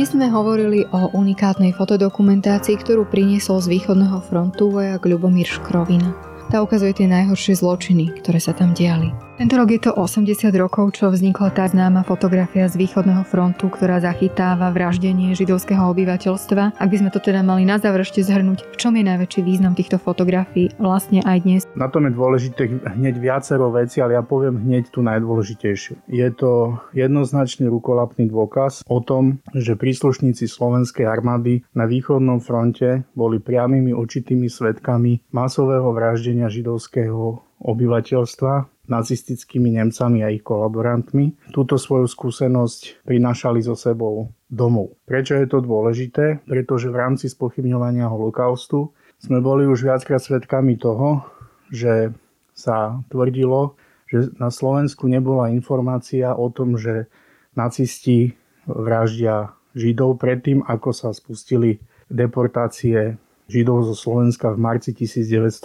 Dnes 0.00 0.16
sme 0.16 0.32
hovorili 0.32 0.88
o 0.96 1.12
unikátnej 1.12 1.76
fotodokumentácii, 1.76 2.72
ktorú 2.72 3.04
priniesol 3.04 3.60
z 3.60 3.68
východného 3.68 4.24
frontu 4.24 4.72
vojak 4.72 5.04
Ľubomír 5.04 5.44
Škrovina. 5.44 6.29
Tá 6.50 6.58
ukazuje 6.66 6.98
tie 6.98 7.06
najhoršie 7.06 7.62
zločiny, 7.62 8.10
ktoré 8.26 8.42
sa 8.42 8.50
tam 8.50 8.74
diali. 8.74 9.29
Tento 9.40 9.56
rok 9.56 9.72
je 9.72 9.80
to 9.80 9.96
80 9.96 10.52
rokov, 10.60 11.00
čo 11.00 11.08
vznikla 11.08 11.48
tá 11.56 11.64
známa 11.64 12.04
fotografia 12.04 12.68
z 12.68 12.76
východného 12.76 13.24
frontu, 13.24 13.72
ktorá 13.72 13.96
zachytáva 13.96 14.68
vraždenie 14.68 15.32
židovského 15.32 15.80
obyvateľstva. 15.96 16.76
Ak 16.76 16.88
by 16.92 16.96
sme 17.00 17.08
to 17.08 17.24
teda 17.24 17.40
mali 17.40 17.64
na 17.64 17.80
záver 17.80 18.04
ešte 18.04 18.20
zhrnúť, 18.20 18.68
v 18.68 18.76
čom 18.76 18.92
je 19.00 19.04
najväčší 19.08 19.40
význam 19.40 19.72
týchto 19.72 19.96
fotografií 19.96 20.76
vlastne 20.76 21.24
aj 21.24 21.38
dnes? 21.48 21.64
Na 21.72 21.88
tom 21.88 22.04
je 22.04 22.12
dôležité 22.12 22.68
hneď 23.00 23.16
viacero 23.16 23.72
veci, 23.72 24.04
ale 24.04 24.20
ja 24.20 24.20
poviem 24.20 24.60
hneď 24.60 24.92
tú 24.92 25.00
najdôležitejšiu. 25.00 26.04
Je 26.12 26.28
to 26.36 26.76
jednoznačný 26.92 27.64
rukolapný 27.72 28.28
dôkaz 28.28 28.84
o 28.92 29.00
tom, 29.00 29.40
že 29.56 29.72
príslušníci 29.72 30.44
slovenskej 30.52 31.08
armády 31.08 31.64
na 31.72 31.88
východnom 31.88 32.44
fronte 32.44 33.08
boli 33.16 33.40
priamými 33.40 33.96
očitými 33.96 34.52
svetkami 34.52 35.32
masového 35.32 35.96
vraždenia 35.96 36.52
židovského 36.52 37.40
obyvateľstva 37.60 38.52
nacistickými 38.90 39.78
Nemcami 39.78 40.26
a 40.26 40.28
ich 40.34 40.42
kolaborantmi. 40.42 41.54
Túto 41.54 41.78
svoju 41.78 42.10
skúsenosť 42.10 43.06
prinášali 43.06 43.62
so 43.62 43.78
sebou 43.78 44.34
domov. 44.50 44.98
Prečo 45.06 45.38
je 45.38 45.46
to 45.46 45.62
dôležité? 45.62 46.42
Pretože 46.44 46.90
v 46.90 46.98
rámci 46.98 47.30
spochybňovania 47.30 48.10
holokaustu 48.10 48.90
sme 49.22 49.38
boli 49.38 49.64
už 49.70 49.86
viackrát 49.86 50.18
svedkami 50.18 50.74
toho, 50.74 51.22
že 51.70 52.10
sa 52.50 52.98
tvrdilo, 53.08 53.78
že 54.10 54.34
na 54.42 54.50
Slovensku 54.50 55.06
nebola 55.06 55.54
informácia 55.54 56.34
o 56.34 56.50
tom, 56.50 56.74
že 56.74 57.06
nacisti 57.54 58.34
vraždia 58.66 59.54
Židov 59.78 60.18
predtým, 60.18 60.66
ako 60.66 60.90
sa 60.90 61.14
spustili 61.14 61.78
deportácie 62.10 63.14
Židov 63.50 63.90
zo 63.90 63.98
Slovenska 63.98 64.54
v 64.54 64.58
marci 64.62 64.94
1942 64.94 65.58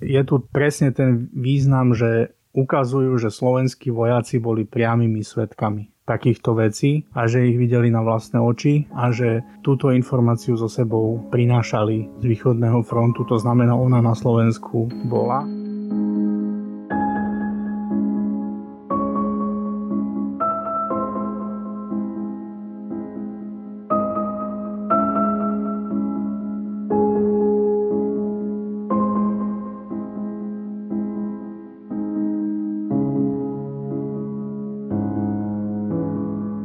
je 0.00 0.22
tu 0.24 0.34
presne 0.48 0.96
ten 0.96 1.28
význam, 1.36 1.92
že 1.92 2.32
ukazujú, 2.56 3.20
že 3.20 3.28
slovenskí 3.28 3.92
vojaci 3.92 4.40
boli 4.40 4.64
priamými 4.64 5.20
svetkami 5.20 5.92
takýchto 6.04 6.52
vecí 6.60 7.08
a 7.16 7.24
že 7.24 7.48
ich 7.48 7.56
videli 7.56 7.88
na 7.88 8.04
vlastné 8.04 8.36
oči 8.36 8.84
a 8.92 9.08
že 9.08 9.40
túto 9.64 9.88
informáciu 9.88 10.52
so 10.52 10.68
sebou 10.68 11.16
prinášali 11.32 12.20
z 12.20 12.24
východného 12.24 12.84
frontu, 12.84 13.24
to 13.24 13.40
znamená 13.40 13.72
ona 13.72 14.04
na 14.04 14.12
Slovensku 14.12 14.92
bola. 15.08 15.63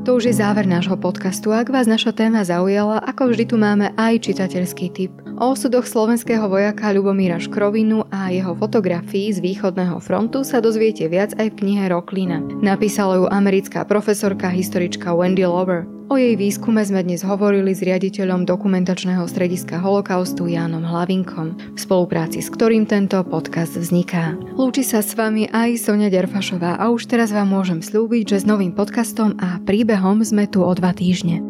To 0.08 0.16
už 0.16 0.32
je 0.32 0.40
záver 0.40 0.64
nášho 0.64 0.96
podcastu. 0.96 1.52
Ak 1.52 1.68
vás 1.68 1.84
naša 1.84 2.16
téma 2.16 2.48
zaujala, 2.48 3.04
ako 3.04 3.36
vždy 3.36 3.44
tu 3.52 3.56
máme 3.60 3.92
aj 4.00 4.32
čitateľský 4.32 4.88
tip. 4.96 5.29
O 5.40 5.56
osudoch 5.56 5.88
slovenského 5.88 6.52
vojaka 6.52 6.92
Ľubomíra 6.92 7.40
Škrovinu 7.40 8.04
a 8.12 8.28
jeho 8.28 8.52
fotografii 8.60 9.32
z 9.32 9.40
východného 9.40 9.96
frontu 10.04 10.44
sa 10.44 10.60
dozviete 10.60 11.08
viac 11.08 11.32
aj 11.40 11.56
v 11.56 11.58
knihe 11.64 11.88
Roklina. 11.88 12.44
Napísala 12.60 13.24
ju 13.24 13.26
americká 13.32 13.88
profesorka 13.88 14.52
historička 14.52 15.16
Wendy 15.16 15.48
Lover. 15.48 15.88
O 16.12 16.20
jej 16.20 16.36
výskume 16.36 16.84
sme 16.84 17.08
dnes 17.08 17.24
hovorili 17.24 17.72
s 17.72 17.80
riaditeľom 17.80 18.44
dokumentačného 18.44 19.24
strediska 19.32 19.80
holokaustu 19.80 20.52
Jánom 20.52 20.84
Hlavinkom, 20.84 21.56
v 21.72 21.80
spolupráci 21.80 22.44
s 22.44 22.52
ktorým 22.52 22.84
tento 22.84 23.24
podcast 23.24 23.80
vzniká. 23.80 24.36
Lúči 24.60 24.84
sa 24.84 25.00
s 25.00 25.16
vami 25.16 25.48
aj 25.56 25.88
Sonia 25.88 26.12
Derfašová 26.12 26.76
a 26.76 26.92
už 26.92 27.08
teraz 27.08 27.32
vám 27.32 27.48
môžem 27.48 27.80
slúbiť, 27.80 28.36
že 28.36 28.44
s 28.44 28.50
novým 28.50 28.76
podcastom 28.76 29.40
a 29.40 29.64
príbehom 29.64 30.20
sme 30.20 30.52
tu 30.52 30.68
o 30.68 30.72
dva 30.76 30.92
týždne. 30.92 31.49